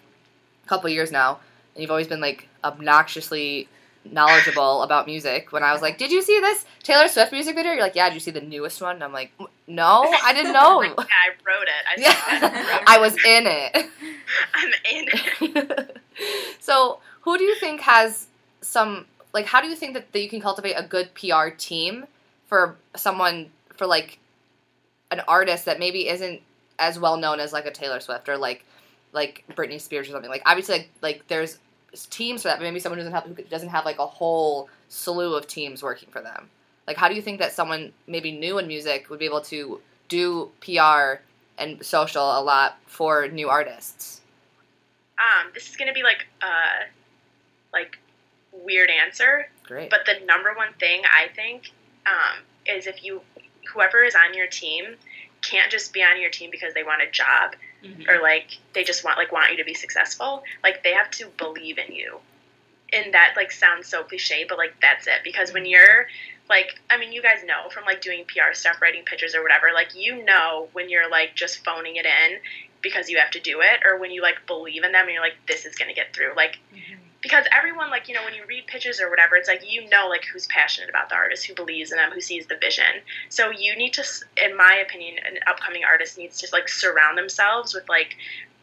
a 0.65 0.69
couple 0.69 0.89
years 0.89 1.11
now, 1.11 1.39
and 1.75 1.81
you've 1.81 1.91
always 1.91 2.07
been 2.07 2.21
like 2.21 2.47
obnoxiously 2.63 3.67
knowledgeable 4.11 4.83
about 4.83 5.05
music. 5.05 5.51
When 5.51 5.63
I 5.63 5.71
was 5.73 5.81
like, 5.81 5.97
"Did 5.97 6.11
you 6.11 6.21
see 6.21 6.39
this 6.39 6.65
Taylor 6.81 7.07
Swift 7.07 7.31
music 7.31 7.55
video?" 7.55 7.73
You're 7.73 7.81
like, 7.81 7.95
"Yeah." 7.95 8.09
Did 8.09 8.15
you 8.15 8.19
see 8.19 8.31
the 8.31 8.41
newest 8.41 8.81
one? 8.81 8.95
And 8.95 9.03
I'm 9.03 9.13
like, 9.13 9.31
"No, 9.67 10.13
I 10.23 10.33
didn't 10.33 10.53
know." 10.59 10.81
yeah, 10.81 10.93
I 10.97 11.29
wrote 11.45 11.67
it. 11.67 11.83
I 11.87 11.95
yeah, 11.97 12.77
it. 12.77 12.83
I 12.87 12.97
was 12.99 13.13
in 13.13 13.45
it. 13.47 13.75
I'm 14.53 14.73
in 14.91 15.09
it. 15.55 15.97
so, 16.59 16.99
who 17.21 17.37
do 17.37 17.43
you 17.43 17.55
think 17.55 17.81
has 17.81 18.27
some 18.61 19.05
like? 19.33 19.45
How 19.45 19.61
do 19.61 19.67
you 19.67 19.75
think 19.75 19.93
that, 19.93 20.11
that 20.11 20.21
you 20.21 20.29
can 20.29 20.41
cultivate 20.41 20.73
a 20.73 20.83
good 20.83 21.13
PR 21.15 21.49
team 21.57 22.05
for 22.47 22.75
someone 22.95 23.51
for 23.75 23.87
like 23.87 24.19
an 25.11 25.21
artist 25.27 25.65
that 25.65 25.79
maybe 25.79 26.07
isn't 26.07 26.41
as 26.79 26.99
well 26.99 27.17
known 27.17 27.39
as 27.39 27.53
like 27.53 27.65
a 27.65 27.71
Taylor 27.71 27.99
Swift 27.99 28.27
or 28.27 28.37
like 28.37 28.65
like 29.13 29.43
Britney 29.51 29.79
Spears 29.79 30.09
or 30.09 30.11
something. 30.11 30.29
Like 30.29 30.41
obviously 30.45 30.75
like, 30.75 30.89
like 31.01 31.27
there's 31.27 31.59
teams 32.09 32.41
for 32.41 32.47
that, 32.47 32.57
but 32.57 32.63
maybe 32.63 32.79
someone 32.79 32.97
doesn't 32.97 33.13
have 33.13 33.23
who 33.23 33.33
doesn't 33.43 33.69
have 33.69 33.85
like 33.85 33.99
a 33.99 34.05
whole 34.05 34.69
slew 34.89 35.35
of 35.35 35.47
teams 35.47 35.83
working 35.83 36.09
for 36.11 36.21
them. 36.21 36.49
Like 36.87 36.97
how 36.97 37.07
do 37.07 37.15
you 37.15 37.21
think 37.21 37.39
that 37.39 37.53
someone 37.53 37.93
maybe 38.07 38.31
new 38.31 38.57
in 38.57 38.67
music 38.67 39.09
would 39.09 39.19
be 39.19 39.25
able 39.25 39.41
to 39.41 39.81
do 40.09 40.49
PR 40.59 41.21
and 41.57 41.83
social 41.85 42.23
a 42.23 42.41
lot 42.41 42.77
for 42.85 43.27
new 43.27 43.49
artists? 43.49 44.21
Um, 45.17 45.51
this 45.53 45.69
is 45.69 45.75
gonna 45.75 45.93
be 45.93 46.03
like 46.03 46.27
uh 46.41 46.85
like 47.73 47.97
weird 48.51 48.89
answer. 48.89 49.47
Great. 49.63 49.89
But 49.89 50.05
the 50.05 50.25
number 50.25 50.53
one 50.55 50.73
thing 50.79 51.01
I 51.05 51.27
think 51.33 51.71
um, 52.05 52.43
is 52.65 52.87
if 52.87 53.03
you 53.03 53.21
whoever 53.73 54.03
is 54.03 54.15
on 54.15 54.33
your 54.33 54.47
team 54.47 54.95
can't 55.41 55.71
just 55.71 55.93
be 55.93 56.01
on 56.03 56.21
your 56.21 56.29
team 56.29 56.49
because 56.51 56.73
they 56.73 56.83
want 56.83 57.01
a 57.01 57.09
job 57.09 57.55
mm-hmm. 57.83 58.09
or 58.09 58.21
like 58.21 58.57
they 58.73 58.83
just 58.83 59.03
want 59.03 59.17
like 59.17 59.31
want 59.31 59.51
you 59.51 59.57
to 59.57 59.63
be 59.63 59.73
successful. 59.73 60.43
Like 60.63 60.83
they 60.83 60.93
have 60.93 61.11
to 61.11 61.27
believe 61.37 61.77
in 61.77 61.93
you. 61.93 62.19
And 62.91 63.13
that 63.13 63.33
like 63.35 63.51
sounds 63.51 63.87
so 63.87 64.03
cliche, 64.03 64.45
but 64.47 64.57
like 64.57 64.75
that's 64.81 65.07
it. 65.07 65.21
Because 65.23 65.53
when 65.53 65.65
you're 65.65 66.07
like 66.49 66.79
I 66.89 66.97
mean 66.97 67.11
you 67.11 67.21
guys 67.21 67.43
know 67.45 67.69
from 67.69 67.85
like 67.85 68.01
doing 68.01 68.25
PR 68.25 68.53
stuff, 68.53 68.81
writing 68.81 69.03
pitches 69.05 69.35
or 69.35 69.41
whatever, 69.41 69.67
like 69.73 69.95
you 69.95 70.23
know 70.23 70.69
when 70.73 70.89
you're 70.89 71.09
like 71.09 71.35
just 71.35 71.63
phoning 71.63 71.95
it 71.95 72.05
in 72.05 72.39
because 72.81 73.09
you 73.09 73.17
have 73.17 73.31
to 73.31 73.39
do 73.39 73.61
it 73.61 73.85
or 73.85 73.97
when 73.97 74.11
you 74.11 74.21
like 74.21 74.45
believe 74.45 74.83
in 74.83 74.91
them 74.91 75.05
and 75.05 75.13
you're 75.13 75.23
like 75.23 75.37
this 75.47 75.65
is 75.65 75.75
going 75.75 75.89
to 75.89 75.95
get 75.95 76.13
through. 76.13 76.35
Like 76.35 76.59
mm-hmm 76.73 76.93
because 77.23 77.45
everyone 77.57 77.89
like 77.89 78.07
you 78.07 78.13
know 78.13 78.23
when 78.23 78.35
you 78.35 78.43
read 78.45 78.67
pitches 78.67 79.01
or 79.01 79.09
whatever 79.09 79.35
it's 79.35 79.47
like 79.47 79.63
you 79.67 79.89
know 79.89 80.07
like 80.09 80.25
who's 80.25 80.45
passionate 80.47 80.89
about 80.89 81.09
the 81.09 81.15
artist 81.15 81.45
who 81.45 81.55
believes 81.55 81.91
in 81.91 81.97
them 81.97 82.11
who 82.11 82.21
sees 82.21 82.45
the 82.45 82.57
vision. 82.57 83.01
So 83.29 83.49
you 83.49 83.75
need 83.75 83.93
to 83.93 84.03
in 84.37 84.55
my 84.55 84.83
opinion 84.85 85.17
an 85.25 85.39
upcoming 85.47 85.83
artist 85.83 86.17
needs 86.17 86.37
to 86.41 86.47
like 86.51 86.69
surround 86.69 87.17
themselves 87.17 87.73
with 87.73 87.87
like 87.89 88.17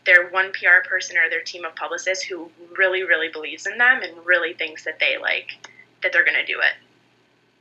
their 0.06 0.28
one 0.28 0.52
pr 0.52 0.86
person 0.88 1.16
or 1.16 1.28
their 1.28 1.42
team 1.42 1.64
of 1.64 1.74
publicists 1.74 2.22
who 2.22 2.50
really 2.76 3.02
really 3.02 3.28
believes 3.28 3.66
in 3.66 3.78
them 3.78 4.02
and 4.02 4.24
really 4.24 4.52
thinks 4.52 4.84
that 4.84 5.00
they 5.00 5.16
like 5.18 5.50
that 6.02 6.12
they're 6.12 6.24
gonna 6.24 6.46
do 6.46 6.60
it. 6.60 6.74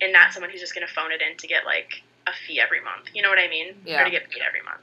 And 0.03 0.13
not 0.13 0.33
someone 0.33 0.51
who's 0.51 0.61
just 0.61 0.75
gonna 0.75 0.87
phone 0.87 1.11
it 1.11 1.21
in 1.21 1.37
to 1.37 1.47
get 1.47 1.65
like 1.65 2.03
a 2.27 2.31
fee 2.45 2.59
every 2.59 2.81
month. 2.81 3.07
You 3.13 3.21
know 3.23 3.29
what 3.29 3.39
i 3.39 3.47
mean? 3.47 3.73
Yeah. 3.85 4.01
or 4.01 4.05
to 4.05 4.11
get 4.11 4.29
paid 4.29 4.43
every 4.45 4.61
month. 4.61 4.81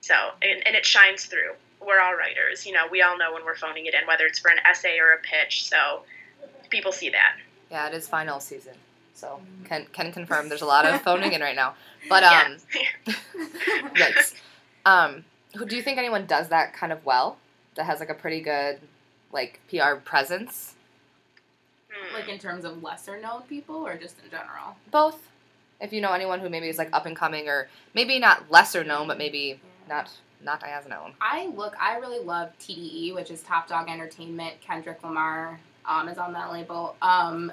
So, 0.00 0.14
and, 0.42 0.66
and 0.66 0.74
it 0.74 0.86
shines 0.86 1.26
through. 1.26 1.52
We're 1.84 2.00
all 2.00 2.14
writers. 2.14 2.66
You 2.66 2.72
know, 2.72 2.86
we 2.90 3.02
all 3.02 3.16
know 3.16 3.32
when 3.32 3.44
we're 3.44 3.56
phoning 3.56 3.86
it 3.86 3.94
in, 3.94 4.06
whether 4.06 4.24
it's 4.26 4.38
for 4.38 4.50
an 4.50 4.58
essay 4.68 4.98
or 4.98 5.12
a 5.12 5.18
pitch. 5.18 5.64
So 5.68 6.02
people 6.68 6.92
see 6.92 7.10
that. 7.10 7.36
Yeah, 7.70 7.88
it 7.88 7.94
is 7.94 8.08
final 8.08 8.40
season. 8.40 8.74
So 9.14 9.40
can 9.64 9.86
can 9.92 10.12
confirm 10.12 10.48
there's 10.48 10.62
a 10.62 10.66
lot 10.66 10.86
of 10.86 11.00
phoning 11.02 11.32
in 11.32 11.40
right 11.40 11.56
now. 11.56 11.74
But 12.08 12.22
um 12.24 12.56
Yeah. 12.74 13.14
yikes. 13.94 14.34
Um 14.86 15.24
who 15.56 15.66
do 15.66 15.76
you 15.76 15.82
think 15.82 15.98
anyone 15.98 16.26
does 16.26 16.48
that 16.48 16.72
kind 16.74 16.92
of 16.92 17.04
well? 17.04 17.36
That 17.74 17.84
has 17.84 18.00
like 18.00 18.08
a 18.08 18.14
pretty 18.14 18.40
good 18.40 18.80
like 19.32 19.60
PR 19.68 19.94
presence? 19.96 20.74
Hmm. 21.92 22.14
like 22.14 22.28
in 22.28 22.38
terms 22.38 22.64
of 22.64 22.82
lesser 22.84 23.20
known 23.20 23.42
people 23.42 23.76
or 23.76 23.96
just 23.96 24.16
in 24.24 24.30
general? 24.30 24.76
Both. 24.90 25.28
If 25.80 25.92
you 25.92 26.00
know 26.00 26.12
anyone 26.12 26.40
who 26.40 26.48
maybe 26.48 26.68
is 26.68 26.78
like 26.78 26.90
up 26.92 27.04
and 27.06 27.16
coming 27.16 27.48
or 27.48 27.68
maybe 27.94 28.18
not 28.18 28.50
lesser 28.50 28.84
known 28.84 29.06
but 29.08 29.18
maybe 29.18 29.60
not 29.88 30.10
not 30.42 30.62
as 30.64 30.86
known. 30.86 31.12
I 31.20 31.46
look, 31.56 31.74
I 31.80 31.96
really 31.98 32.24
love 32.24 32.50
TDE, 32.60 33.14
which 33.14 33.30
is 33.30 33.42
Top 33.42 33.68
Dawg 33.68 33.88
Entertainment. 33.88 34.60
Kendrick 34.60 35.02
Lamar 35.02 35.60
um, 35.86 36.08
is 36.08 36.18
on 36.18 36.32
that 36.32 36.52
label. 36.52 36.96
Um, 37.02 37.52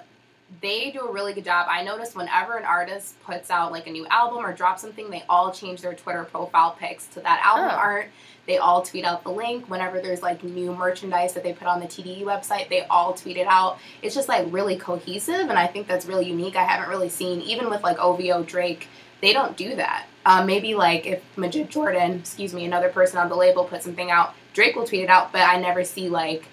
they 0.62 0.92
do 0.92 1.02
a 1.02 1.12
really 1.12 1.34
good 1.34 1.44
job. 1.44 1.68
I 1.70 1.84
notice 1.84 2.16
whenever 2.16 2.56
an 2.56 2.64
artist 2.64 3.22
puts 3.26 3.52
out 3.52 3.74
like 3.74 3.86
a 3.88 3.92
new 3.92 4.06
album 4.08 4.46
or 4.46 4.54
drops 4.54 4.82
something, 4.82 5.10
they 5.10 5.24
all 5.28 5.52
change 5.52 5.82
their 5.82 5.94
Twitter 5.94 6.24
profile 6.24 6.78
pics 6.80 7.06
to 7.08 7.20
that 7.22 7.42
album 7.46 7.70
Oh. 7.74 7.78
art. 7.78 8.08
They 8.46 8.58
all 8.58 8.82
tweet 8.82 9.04
out 9.04 9.24
the 9.26 9.30
link. 9.32 9.70
Whenever 9.70 10.00
there's 10.00 10.22
like 10.22 10.42
new 10.46 10.74
merchandise 10.74 11.34
that 11.34 11.44
they 11.44 11.52
put 11.52 11.68
on 11.68 11.82
the 11.82 11.86
TDE 11.86 12.24
website, 12.24 12.70
they 12.70 12.86
all 12.86 13.14
tweet 13.14 13.36
it 13.36 13.46
out. 13.48 13.78
It's 14.02 14.16
just 14.16 14.30
like 14.30 14.48
really 14.50 14.78
cohesive, 14.78 15.50
and 15.50 15.60
I 15.60 15.68
think 15.68 15.86
that's 15.86 16.06
really 16.06 16.28
unique. 16.30 16.56
I 16.56 16.64
haven't 16.64 16.88
really 16.90 17.10
seen, 17.10 17.42
even 17.42 17.70
with 17.70 17.84
like 17.84 18.00
OVO 18.00 18.44
Drake, 18.44 18.88
they 19.20 19.34
don't 19.34 19.58
do 19.58 19.76
that. 19.76 20.06
Um, 20.28 20.46
maybe 20.46 20.76
like 20.76 21.06
if 21.06 21.24
Majid 21.38 21.70
Jordan, 21.70 22.20
excuse 22.20 22.54
me, 22.54 22.66
another 22.66 22.90
person 22.90 23.18
on 23.18 23.30
the 23.30 23.36
label 23.36 23.64
put 23.64 23.82
something 23.82 24.12
out, 24.12 24.36
Drake 24.54 24.76
will 24.76 24.86
tweet 24.86 25.04
it 25.04 25.10
out, 25.10 25.32
but 25.32 25.40
I 25.42 25.58
never 25.58 25.86
see 25.86 26.10
like 26.10 26.44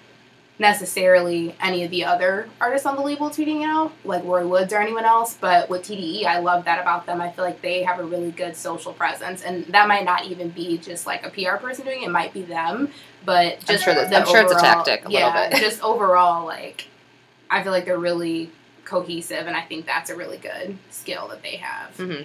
necessarily 0.57 1.53
any 1.61 1.83
of 1.83 1.91
the 1.91 2.05
other 2.05 2.47
artists 2.61 2.87
on 2.87 2.95
the 2.95 3.01
label 3.01 3.29
tweeting 3.29 3.63
it 3.63 3.65
out, 3.65 3.91
like 4.05 4.23
Roy 4.23 4.47
Woods 4.47 4.71
or 4.71 4.77
anyone 4.77 5.03
else. 5.03 5.35
But 5.39 5.69
with 5.69 5.83
TDE, 5.83 6.25
I 6.25 6.39
love 6.39 6.63
that 6.63 6.79
about 6.79 7.05
them. 7.05 7.19
I 7.19 7.29
feel 7.29 7.43
like 7.43 7.61
they 7.61 7.83
have 7.83 7.99
a 7.99 8.05
really 8.05 8.31
good 8.31 8.55
social 8.55 8.93
presence, 8.93 9.43
and 9.43 9.65
that 9.65 9.89
might 9.89 10.05
not 10.05 10.23
even 10.23 10.51
be 10.51 10.77
just 10.77 11.05
like 11.05 11.25
a 11.25 11.29
PR 11.29 11.57
person 11.57 11.83
doing 11.83 12.03
it; 12.03 12.05
it 12.05 12.11
might 12.11 12.33
be 12.33 12.43
them. 12.43 12.89
But 13.25 13.59
just 13.65 13.83
sure 13.83 13.93
that- 13.93 14.09
the 14.09 14.19
I'm 14.19 14.25
sure 14.25 14.41
it's 14.43 14.53
a 14.53 14.55
tactic 14.55 15.01
a 15.03 15.09
little 15.09 15.19
yeah, 15.19 15.49
bit. 15.49 15.59
just 15.59 15.83
overall, 15.83 16.45
like 16.45 16.87
I 17.49 17.61
feel 17.61 17.73
like 17.73 17.83
they're 17.83 17.99
really 17.99 18.51
cohesive, 18.85 19.47
and 19.47 19.55
I 19.57 19.63
think 19.63 19.85
that's 19.85 20.09
a 20.09 20.15
really 20.15 20.37
good 20.37 20.77
skill 20.91 21.27
that 21.27 21.43
they 21.43 21.57
have. 21.57 21.97
hmm 21.97 22.21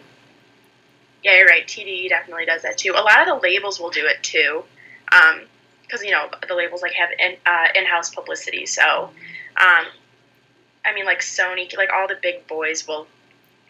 Yeah, 1.23 1.37
you're 1.37 1.47
right. 1.47 1.67
TDE 1.67 2.09
definitely 2.09 2.47
does 2.47 2.63
that 2.63 2.79
too. 2.79 2.93
A 2.93 3.03
lot 3.03 3.21
of 3.21 3.27
the 3.27 3.47
labels 3.47 3.79
will 3.79 3.91
do 3.91 4.07
it 4.07 4.23
too, 4.23 4.65
because 5.07 6.03
you 6.03 6.11
know 6.11 6.29
the 6.49 6.55
labels 6.55 6.83
like 6.83 6.93
have 6.93 7.11
in, 7.19 7.37
uh, 7.45 7.67
in-house 7.75 8.15
publicity. 8.15 8.67
So, 8.67 8.83
um, 9.57 9.87
I 10.85 10.95
mean, 10.95 11.05
like 11.05 11.21
Sony, 11.21 11.75
like 11.77 11.91
all 11.93 12.09
the 12.09 12.19
big 12.21 12.47
boys 12.47 12.89
will 12.89 13.07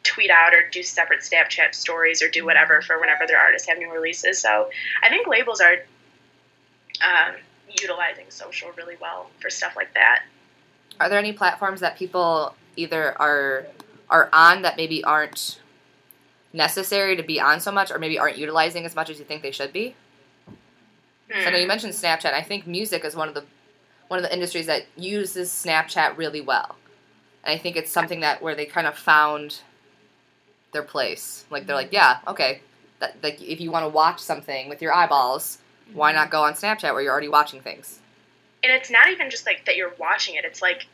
tweet 0.02 0.30
out 0.30 0.54
or 0.54 0.68
do 0.70 0.82
separate 0.82 1.20
Snapchat 1.20 1.74
stories 1.74 2.22
or 2.22 2.28
do 2.28 2.44
whatever 2.44 2.80
for 2.82 2.98
whenever 3.00 3.26
their 3.26 3.38
artists 3.38 3.68
have 3.68 3.78
new 3.78 3.92
releases. 3.92 4.40
So, 4.40 4.70
I 5.02 5.08
think 5.08 5.26
labels 5.26 5.60
are 5.60 5.78
um, 7.02 7.34
utilizing 7.68 8.26
social 8.28 8.70
really 8.76 8.96
well 9.00 9.28
for 9.40 9.50
stuff 9.50 9.74
like 9.76 9.92
that. 9.94 10.22
Are 11.00 11.08
there 11.08 11.18
any 11.18 11.32
platforms 11.32 11.80
that 11.80 11.96
people 11.96 12.54
either 12.76 13.20
are 13.20 13.66
are 14.08 14.28
on 14.32 14.62
that 14.62 14.76
maybe 14.76 15.02
aren't 15.04 15.60
necessary 16.52 17.16
to 17.16 17.22
be 17.22 17.40
on 17.40 17.60
so 17.60 17.70
much 17.72 17.90
or 17.90 17.98
maybe 17.98 18.18
aren't 18.18 18.38
utilizing 18.38 18.84
as 18.84 18.94
much 18.94 19.10
as 19.10 19.18
you 19.18 19.24
think 19.24 19.42
they 19.42 19.50
should 19.50 19.72
be? 19.72 19.94
Hmm. 21.30 21.42
So 21.42 21.46
I 21.48 21.50
know 21.50 21.58
you 21.58 21.66
mentioned 21.68 21.92
Snapchat. 21.92 22.32
I 22.32 22.42
think 22.42 22.66
music 22.66 23.04
is 23.04 23.14
one 23.14 23.28
of 23.28 23.34
the 23.34 23.44
one 24.08 24.18
of 24.18 24.24
the 24.24 24.32
industries 24.34 24.66
that 24.66 24.86
uses 24.96 25.50
Snapchat 25.50 26.16
really 26.16 26.40
well. 26.40 26.76
And 27.44 27.54
I 27.54 27.58
think 27.58 27.76
it's 27.76 27.90
something 27.92 28.20
that 28.20 28.42
where 28.42 28.54
they 28.56 28.66
kind 28.66 28.86
of 28.86 28.96
found 28.98 29.60
their 30.72 30.82
place. 30.82 31.44
Like 31.50 31.66
they're 31.66 31.76
like, 31.76 31.92
yeah, 31.92 32.18
okay. 32.26 32.60
That 32.98 33.16
like 33.22 33.40
if 33.40 33.60
you 33.60 33.70
want 33.70 33.84
to 33.84 33.88
watch 33.88 34.18
something 34.20 34.68
with 34.68 34.82
your 34.82 34.92
eyeballs, 34.92 35.58
why 35.92 36.12
not 36.12 36.30
go 36.30 36.42
on 36.42 36.54
Snapchat 36.54 36.92
where 36.92 37.02
you're 37.02 37.12
already 37.12 37.28
watching 37.28 37.60
things? 37.60 37.98
and 38.62 38.70
it's 38.74 38.90
not 38.90 39.08
even 39.08 39.30
just 39.30 39.46
like 39.46 39.64
that 39.64 39.74
you're 39.76 39.94
watching 39.98 40.34
it. 40.34 40.44
It's 40.44 40.60
like 40.60 40.86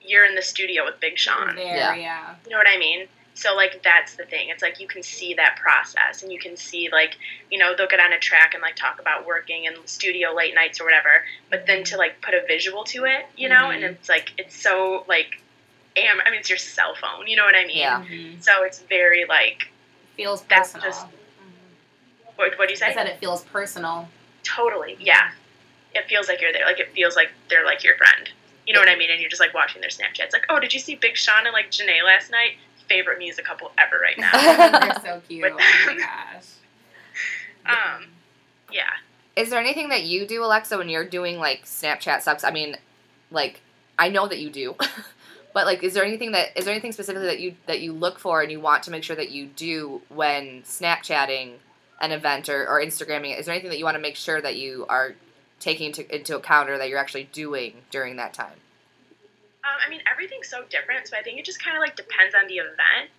you're 0.00 0.24
in 0.24 0.34
the 0.34 0.40
studio 0.40 0.86
with 0.86 0.98
Big 1.00 1.18
Sean. 1.18 1.54
There, 1.54 1.66
Yeah. 1.66 1.94
yeah. 1.94 2.34
You 2.46 2.50
know 2.50 2.56
what 2.56 2.66
I 2.66 2.78
mean? 2.78 3.06
So 3.38 3.54
like 3.54 3.82
that's 3.84 4.16
the 4.16 4.24
thing. 4.24 4.48
It's 4.48 4.62
like 4.62 4.80
you 4.80 4.88
can 4.88 5.00
see 5.04 5.32
that 5.34 5.58
process 5.62 6.24
and 6.24 6.32
you 6.32 6.40
can 6.40 6.56
see 6.56 6.88
like, 6.90 7.16
you 7.52 7.58
know, 7.58 7.76
they'll 7.76 7.86
get 7.86 8.00
on 8.00 8.12
a 8.12 8.18
track 8.18 8.52
and 8.54 8.60
like 8.60 8.74
talk 8.74 9.00
about 9.00 9.26
working 9.26 9.64
in 9.66 9.74
studio 9.86 10.34
late 10.34 10.56
nights 10.56 10.80
or 10.80 10.84
whatever, 10.84 11.22
but 11.48 11.64
then 11.64 11.84
to 11.84 11.96
like 11.96 12.20
put 12.20 12.34
a 12.34 12.42
visual 12.48 12.82
to 12.84 13.04
it, 13.04 13.26
you 13.36 13.48
know, 13.48 13.70
and 13.70 13.84
Mhm. 13.84 13.90
it's 13.92 14.08
like 14.08 14.32
it's 14.38 14.60
so 14.60 15.04
like 15.08 15.40
am 15.96 16.20
I 16.26 16.30
mean 16.30 16.40
it's 16.40 16.48
your 16.48 16.58
cell 16.58 16.96
phone, 16.96 17.28
you 17.28 17.36
know 17.36 17.44
what 17.44 17.54
I 17.54 17.64
mean? 17.64 17.76
Yeah. 17.76 18.02
Mhm. 18.02 18.42
So 18.42 18.64
it's 18.64 18.80
very 18.80 19.24
like 19.24 19.68
Feels 20.16 20.42
That's 20.46 20.72
personal. 20.72 20.90
just- 20.90 21.06
what 22.34 22.58
what 22.58 22.66
do 22.68 22.72
you 22.72 22.76
say? 22.76 22.86
I 22.86 22.92
said 22.92 23.06
it 23.06 23.18
feels 23.20 23.44
personal. 23.44 24.08
Totally. 24.42 24.96
Yeah. 24.98 25.30
It 25.94 26.06
feels 26.08 26.26
like 26.28 26.40
you're 26.40 26.52
there. 26.52 26.64
Like 26.66 26.80
it 26.80 26.92
feels 26.92 27.14
like 27.14 27.30
they're 27.48 27.64
like 27.64 27.84
your 27.84 27.96
friend. 27.96 28.28
You 28.66 28.74
know 28.74 28.80
what 28.80 28.88
I 28.88 28.96
mean? 28.96 29.10
And 29.10 29.20
you're 29.20 29.30
just 29.30 29.40
like 29.40 29.54
watching 29.54 29.80
their 29.80 29.90
Snapchat. 29.90 30.24
It's 30.24 30.32
like, 30.34 30.46
oh, 30.48 30.58
did 30.60 30.74
you 30.74 30.80
see 30.80 30.96
Big 30.96 31.16
Sean 31.16 31.46
and 31.46 31.52
like 31.54 31.70
Jhené 31.70 32.02
last 32.04 32.30
night? 32.32 32.58
Favorite 32.88 33.18
music 33.18 33.44
couple 33.44 33.70
ever 33.78 33.98
right 34.00 34.18
now. 34.18 34.30
They're 34.80 35.02
so 35.02 35.22
cute. 35.28 35.42
But- 35.42 35.52
oh 35.52 35.84
my 35.86 35.96
gosh. 35.98 36.46
um, 37.96 38.06
yeah. 38.72 38.84
Is 39.36 39.50
there 39.50 39.60
anything 39.60 39.90
that 39.90 40.04
you 40.04 40.26
do, 40.26 40.42
Alexa, 40.44 40.76
when 40.78 40.88
you're 40.88 41.04
doing 41.04 41.38
like 41.38 41.64
Snapchat 41.64 42.22
sucks? 42.22 42.42
I 42.44 42.50
mean, 42.50 42.76
like 43.30 43.60
I 43.98 44.08
know 44.08 44.26
that 44.26 44.38
you 44.38 44.50
do, 44.50 44.74
but 45.54 45.64
like, 45.66 45.82
is 45.84 45.94
there 45.94 46.04
anything 46.04 46.32
that 46.32 46.48
is 46.56 46.64
there 46.64 46.72
anything 46.74 46.92
specifically 46.92 47.26
that 47.28 47.38
you 47.40 47.54
that 47.66 47.80
you 47.80 47.92
look 47.92 48.18
for 48.18 48.42
and 48.42 48.50
you 48.50 48.58
want 48.60 48.82
to 48.84 48.90
make 48.90 49.04
sure 49.04 49.14
that 49.16 49.30
you 49.30 49.46
do 49.46 50.00
when 50.08 50.62
Snapchatting 50.62 51.52
an 52.00 52.12
event 52.12 52.48
or, 52.48 52.66
or 52.68 52.80
Instagramming 52.80 53.32
it? 53.32 53.38
Is 53.38 53.46
there 53.46 53.54
anything 53.54 53.70
that 53.70 53.78
you 53.78 53.84
want 53.84 53.96
to 53.96 54.00
make 54.00 54.16
sure 54.16 54.40
that 54.40 54.56
you 54.56 54.86
are 54.88 55.14
taking 55.60 55.88
into, 55.88 56.14
into 56.14 56.36
account 56.36 56.70
or 56.70 56.78
that 56.78 56.88
you're 56.88 56.98
actually 56.98 57.28
doing 57.32 57.74
during 57.90 58.16
that 58.16 58.32
time? 58.34 58.54
Um, 59.68 59.80
I 59.84 59.90
mean, 59.90 60.00
everything's 60.10 60.48
so 60.48 60.64
different, 60.70 61.08
so 61.08 61.16
I 61.18 61.22
think 61.22 61.38
it 61.38 61.44
just 61.44 61.62
kind 61.62 61.76
of 61.76 61.80
like 61.80 61.96
depends 61.96 62.34
on 62.34 62.46
the 62.48 62.56
event. 62.58 63.10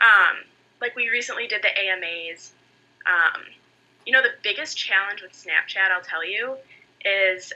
Um, 0.00 0.44
like 0.80 0.96
we 0.96 1.08
recently 1.08 1.46
did 1.46 1.62
the 1.62 1.68
AMAs. 1.68 2.52
Um, 3.06 3.42
you 4.06 4.12
know, 4.12 4.22
the 4.22 4.30
biggest 4.42 4.76
challenge 4.78 5.22
with 5.22 5.32
Snapchat, 5.32 5.90
I'll 5.94 6.02
tell 6.02 6.24
you, 6.24 6.56
is 7.04 7.52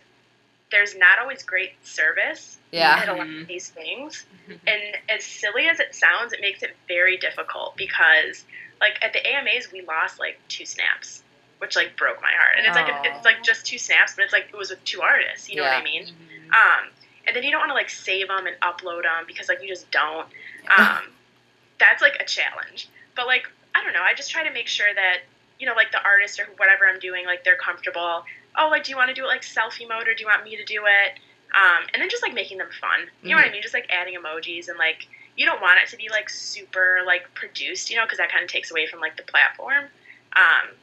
there's 0.71 0.97
not 0.97 1.19
always 1.19 1.43
great 1.43 1.73
service 1.87 2.59
Yeah. 2.73 2.97
at 3.01 3.09
a 3.09 3.15
lot 3.15 3.29
of 3.29 3.47
these 3.47 3.69
things. 3.69 4.25
And 4.67 4.81
as 5.09 5.25
silly 5.25 5.69
as 5.69 5.81
it 5.81 5.95
sounds, 5.95 6.33
it 6.33 6.41
makes 6.41 6.63
it 6.63 6.75
very 6.89 7.17
difficult 7.17 7.77
because, 7.77 8.45
like, 8.81 8.99
at 9.03 9.13
the 9.13 9.21
AMAs, 9.27 9.71
we 9.73 9.83
lost 9.83 10.19
like 10.19 10.41
two 10.49 10.65
snaps, 10.67 11.23
which 11.59 11.77
like 11.77 11.97
broke 11.97 12.21
my 12.23 12.33
heart. 12.33 12.57
And 12.59 12.67
it's 12.67 12.77
like 12.77 12.89
it's 13.17 13.25
like 13.25 13.43
just 13.43 13.65
two 13.67 13.79
snaps, 13.79 14.15
but 14.15 14.25
it's 14.25 14.33
like 14.33 14.49
it 14.53 14.57
was 14.57 14.71
with 14.71 14.83
two 14.85 15.01
artists. 15.03 15.49
You 15.49 15.57
know 15.57 15.63
what 15.63 15.73
I 15.73 15.85
mean? 15.85 16.03
Um, 16.53 16.91
and 17.27 17.37
then 17.37 17.43
you 17.43 17.51
don't 17.51 17.61
want 17.61 17.71
to 17.71 17.75
like 17.75 17.91
save 17.91 18.29
them 18.29 18.47
and 18.47 18.57
upload 18.61 19.03
them 19.03 19.25
because 19.27 19.49
like 19.49 19.63
you 19.63 19.69
just 19.69 19.91
don't. 19.91 20.27
Um, 20.77 21.13
that's 21.79 22.03
like 22.03 22.17
a 22.21 22.25
challenge. 22.25 22.89
But 23.15 23.27
like 23.27 23.49
I 23.75 23.83
don't 23.83 23.93
know, 23.93 24.03
I 24.03 24.15
just 24.15 24.31
try 24.31 24.45
to 24.47 24.53
make 24.53 24.69
sure 24.69 24.93
that 24.95 25.21
you 25.59 25.67
know 25.67 25.75
like 25.75 25.93
the 25.93 26.03
artist 26.03 26.41
or 26.41 26.45
whatever 26.57 26.87
I'm 26.87 26.99
doing 26.99 27.27
like 27.27 27.45
they're 27.45 27.57
comfortable. 27.57 28.25
Oh, 28.59 28.69
like 28.69 28.85
do 28.85 28.91
you 28.91 28.97
want 28.97 29.09
to 29.09 29.15
do 29.15 29.25
it 29.25 29.29
like 29.29 29.43
selfie 29.43 29.89
mode 29.89 30.09
or 30.09 30.15
do 30.15 30.23
you 30.23 30.27
want 30.27 30.45
me 30.45 30.57
to 30.57 30.65
do 30.65 30.83
it? 30.87 31.19
Um, 31.55 31.85
and 31.93 32.01
then 32.03 32.09
just 32.09 32.23
like 32.23 32.35
making 32.35 32.59
them 32.59 32.71
fun. 32.81 33.09
You 33.23 33.31
know 33.31 33.37
what 33.37 33.45
I 33.45 33.49
Mhm. 33.49 33.53
mean? 33.53 33.63
Just 33.63 33.75
like 33.75 33.87
adding 33.91 34.15
emojis 34.17 34.69
and 34.69 34.79
like 34.79 35.07
you 35.37 35.47
don't 35.47 35.61
want 35.61 35.81
it 35.83 35.89
to 35.91 35.97
be 35.97 36.09
like 36.11 36.29
super 36.29 37.01
like 37.07 37.33
produced, 37.35 37.91
you 37.91 37.97
know, 37.97 38.05
because 38.05 38.19
that 38.19 38.31
kind 38.31 38.43
of 38.43 38.51
takes 38.51 38.71
away 38.71 38.87
from 38.87 39.01
like 39.01 39.17
the 39.17 39.23
platform. 39.23 39.85
Um, 40.35 40.77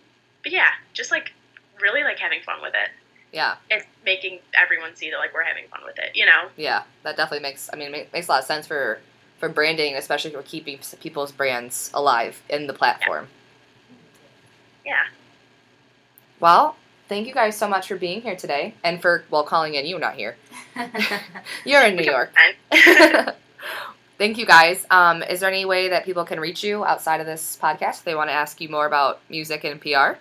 but 0.43 0.51
yeah, 0.51 0.69
just 0.93 1.11
like 1.11 1.31
really 1.79 2.03
like 2.03 2.19
having 2.19 2.41
fun 2.41 2.61
with 2.61 2.73
it 2.73 2.89
Yeah, 3.31 3.55
and 3.69 3.83
making 4.03 4.39
everyone 4.59 4.95
see 4.95 5.11
that 5.11 5.17
like 5.17 5.33
we're 5.33 5.43
having 5.43 5.65
fun 5.67 5.81
with 5.85 5.99
it, 5.99 6.15
you 6.15 6.25
know? 6.25 6.49
yeah, 6.57 6.83
that 7.03 7.15
definitely 7.15 7.43
makes. 7.43 7.69
I 7.71 7.75
mean, 7.75 7.93
it 7.93 8.11
makes 8.11 8.27
a 8.27 8.31
lot 8.31 8.39
of 8.39 8.45
sense 8.45 8.65
for 8.65 8.99
for 9.37 9.49
branding, 9.49 9.95
especially 9.95 10.31
for 10.31 10.41
keeping 10.43 10.79
people's 10.99 11.31
brands 11.31 11.91
alive 11.93 12.41
in 12.49 12.67
the 12.67 12.73
platform. 12.73 13.27
Yeah. 14.85 15.05
Well, 16.39 16.75
thank 17.07 17.27
you 17.27 17.33
guys 17.33 17.57
so 17.57 17.67
much 17.67 17.87
for 17.87 17.95
being 17.95 18.21
here 18.21 18.35
today 18.35 18.73
and 18.83 19.01
for 19.01 19.23
well 19.29 19.43
calling 19.43 19.75
in 19.75 19.85
you 19.85 19.99
not 19.99 20.15
here. 20.15 20.37
You're 21.65 21.85
in 21.85 21.95
New 21.95 22.03
York. 22.03 22.33
Thank 24.17 24.37
you 24.37 24.45
guys. 24.45 24.85
Um, 24.91 25.23
is 25.23 25.39
there 25.39 25.49
any 25.49 25.63
way 25.63 25.87
that 25.89 26.03
people 26.03 26.25
can 26.25 26.41
reach 26.41 26.61
you 26.61 26.83
outside 26.83 27.21
of 27.21 27.25
this 27.25 27.57
podcast 27.61 27.99
if 27.99 28.03
they 28.03 28.15
want 28.15 28.29
to 28.29 28.33
ask 28.33 28.59
you 28.59 28.67
more 28.67 28.85
about 28.85 29.21
music 29.29 29.63
and 29.63 29.79
PR? 29.79 29.87
Sure. 29.87 30.17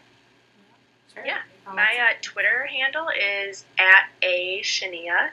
Yeah. 1.25 1.39
My 1.75 1.83
uh, 2.11 2.15
Twitter 2.23 2.67
handle 2.67 3.09
is 3.09 3.65
at 3.79 4.09
a 4.23 4.61
shania, 4.63 5.31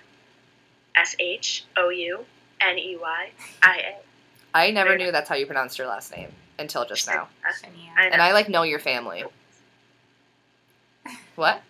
S 0.95 1.15
H 1.19 1.65
O 1.77 1.89
U 1.89 2.25
N 2.61 2.77
E 2.77 2.97
Y 2.99 3.29
I 3.63 3.77
A. 3.77 3.95
I 4.57 4.71
never 4.71 4.97
knew 4.97 5.11
that's 5.11 5.27
how 5.29 5.35
you 5.35 5.45
pronounced 5.45 5.77
your 5.77 5.87
last 5.87 6.15
name 6.15 6.31
until 6.59 6.85
just 6.85 7.07
now. 7.07 7.27
Shouneyia. 7.45 7.89
I. 7.97 8.05
And 8.07 8.21
I 8.21 8.33
like 8.33 8.49
know 8.49 8.63
your 8.63 8.79
family. 8.79 9.23
What? 11.35 11.61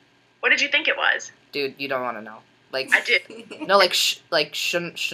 What 0.41 0.49
did 0.49 0.62
you 0.62 0.67
think 0.67 0.88
it 0.88 0.95
was? 0.95 1.32
Dude, 1.51 1.73
you 1.80 1.88
don't 1.88 2.04
want 2.04 2.17
to 2.17 2.21
know. 2.21 2.38
Like 2.71 2.89
I 2.93 3.01
did. 3.01 3.23
no, 3.67 3.78
like 3.80 3.93
sh- 3.93 4.19
like 4.30 4.54
sh- 4.54 4.75
sh- 4.93 5.13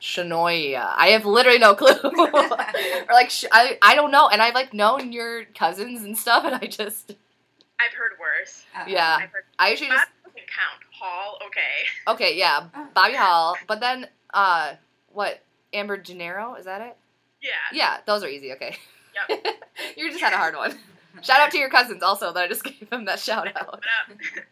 Shanoia. 0.00 0.94
I 0.96 1.08
have 1.10 1.24
literally 1.24 1.60
no 1.60 1.74
clue. 1.76 1.92
or 2.02 3.12
like 3.12 3.30
sh- 3.30 3.44
I 3.52 3.78
I 3.80 3.94
don't 3.94 4.10
know, 4.10 4.28
and 4.28 4.42
I've 4.42 4.54
like 4.54 4.74
known 4.74 5.12
your 5.12 5.44
cousins 5.54 6.02
and 6.02 6.18
stuff, 6.18 6.44
and 6.44 6.56
I 6.56 6.66
just 6.66 7.14
I've 7.80 7.92
heard 7.94 8.12
worse. 8.20 8.64
yeah. 8.86 9.18
I've 9.20 9.30
heard. 9.30 9.44
I 9.58 9.70
usually 9.70 9.90
just 9.90 10.06
doesn't 10.24 10.48
count. 10.48 10.82
Hall. 10.92 11.38
Okay. 11.46 12.12
okay, 12.12 12.36
yeah, 12.36 12.66
Bobby 12.94 13.14
Hall, 13.14 13.56
but 13.68 13.78
then 13.80 14.06
uh, 14.34 14.74
what? 15.12 15.40
Amber 15.72 15.96
Gennaro, 15.96 16.54
is 16.54 16.64
that 16.64 16.80
it? 16.80 16.96
Yeah. 17.40 17.50
Yeah, 17.72 17.98
those 18.06 18.24
are 18.24 18.28
easy. 18.28 18.52
Okay. 18.52 18.76
Yep. 19.28 19.46
you 19.96 20.10
just 20.10 20.22
had 20.22 20.32
a 20.32 20.36
hard 20.36 20.56
one. 20.56 20.74
Shout 21.22 21.40
out 21.40 21.50
to 21.52 21.58
your 21.58 21.68
cousins 21.68 22.02
also 22.02 22.32
that 22.32 22.44
I 22.44 22.48
just 22.48 22.64
gave 22.64 22.88
them 22.90 23.04
that 23.04 23.18
shout 23.18 23.48
out. 23.48 23.66
What 23.66 23.74
up? 23.76 24.18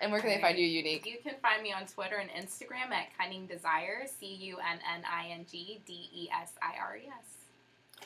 And 0.00 0.10
where 0.10 0.20
can 0.20 0.30
they 0.30 0.40
find 0.40 0.58
you, 0.58 0.66
Unique? 0.66 1.06
You 1.06 1.18
can 1.22 1.34
find 1.40 1.62
me 1.62 1.72
on 1.72 1.86
Twitter 1.86 2.16
and 2.16 2.28
Instagram 2.30 2.90
at 2.90 3.16
Cunning 3.16 3.46
Desire, 3.46 4.02
C 4.04 4.26
U 4.34 4.56
N 4.56 4.80
N 4.96 5.04
I 5.08 5.28
N 5.28 5.46
G 5.48 5.80
D 5.86 6.10
E 6.12 6.28
S 6.42 6.54
I 6.60 6.76
R 6.76 6.96
E 6.96 7.02
S. 7.06 7.41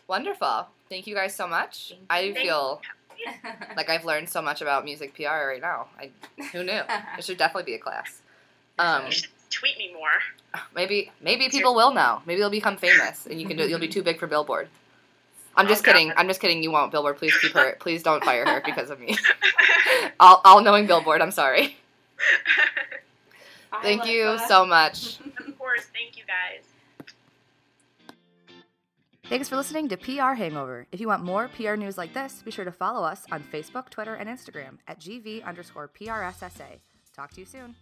Wonderful. 0.09 0.67
Thank 0.89 1.07
you 1.07 1.15
guys 1.15 1.35
so 1.35 1.47
much. 1.49 1.95
I 2.11 2.33
feel 2.33 2.81
like 3.77 3.89
I've 3.91 4.05
learned 4.05 4.29
so 4.29 4.41
much 4.41 4.63
about 4.63 4.85
music 4.85 5.15
PR 5.15 5.47
right 5.49 5.61
now. 5.61 5.89
I 5.99 6.11
who 6.53 6.63
knew? 6.63 6.81
It 7.19 7.25
should 7.25 7.39
definitely 7.39 7.71
be 7.73 7.75
a 7.75 7.79
class. 7.79 8.23
Um, 8.79 9.07
You 9.07 9.13
should 9.13 9.31
tweet 9.49 9.79
me 9.79 9.91
more. 9.95 10.61
maybe 10.75 11.11
maybe 11.23 11.49
people 11.49 11.75
will 11.75 11.95
now. 11.95 12.23
Maybe 12.27 12.41
they'll 12.41 12.51
become 12.51 12.77
famous, 12.77 13.25
and 13.25 13.41
you 13.41 13.47
can 13.49 13.57
do. 13.57 13.67
You'll 13.67 13.79
be 13.79 13.89
too 13.89 14.03
big 14.03 14.19
for 14.19 14.27
Billboard. 14.27 14.69
I'm 15.57 15.67
just 15.67 15.81
Oh, 15.83 15.87
God. 15.87 15.93
kidding. 15.95 16.13
I'm 16.15 16.29
just 16.29 16.41
kidding. 16.43 16.63
You 16.63 16.71
won't. 16.71 16.93
Billboard, 16.93 17.17
please 17.17 17.35
keep 17.41 17.53
her. 17.53 17.75
Please 17.81 18.03
don't 18.03 18.23
fire 18.23 18.45
her 18.45 18.61
because 18.67 18.91
of 18.91 19.01
me. 19.01 19.17
all, 20.21 20.43
all 20.45 20.61
knowing 20.63 20.87
Billboard. 20.87 21.23
I'm 21.23 21.31
sorry. 21.31 21.79
Bye, 23.73 23.79
Thank 23.83 24.05
you 24.05 24.29
Alexa. 24.29 24.47
so 24.47 24.67
much. 24.67 25.19
of 25.47 25.59
course. 25.59 25.87
Thank 25.95 26.19
you 26.19 26.25
guys. 26.27 26.65
Thanks 29.29 29.49
for 29.49 29.57
listening 29.57 29.89
to 29.89 29.97
PR 29.97 30.35
Hangover. 30.35 30.87
If 30.93 31.01
you 31.01 31.09
want 31.09 31.25
more 31.25 31.49
PR 31.49 31.75
news 31.75 31.99
like 31.99 32.15
this, 32.15 32.43
be 32.45 32.53
sure 32.53 32.65
to 32.65 32.71
follow 32.71 33.03
us 33.05 33.25
on 33.33 33.43
Facebook, 33.53 33.91
Twitter, 33.91 34.15
and 34.15 34.29
Instagram 34.29 34.79
at 34.87 35.01
GV 35.01 35.45
underscore 35.45 35.89
PRSSA. 35.89 36.79
Talk 37.13 37.33
to 37.33 37.41
you 37.41 37.47
soon. 37.47 37.75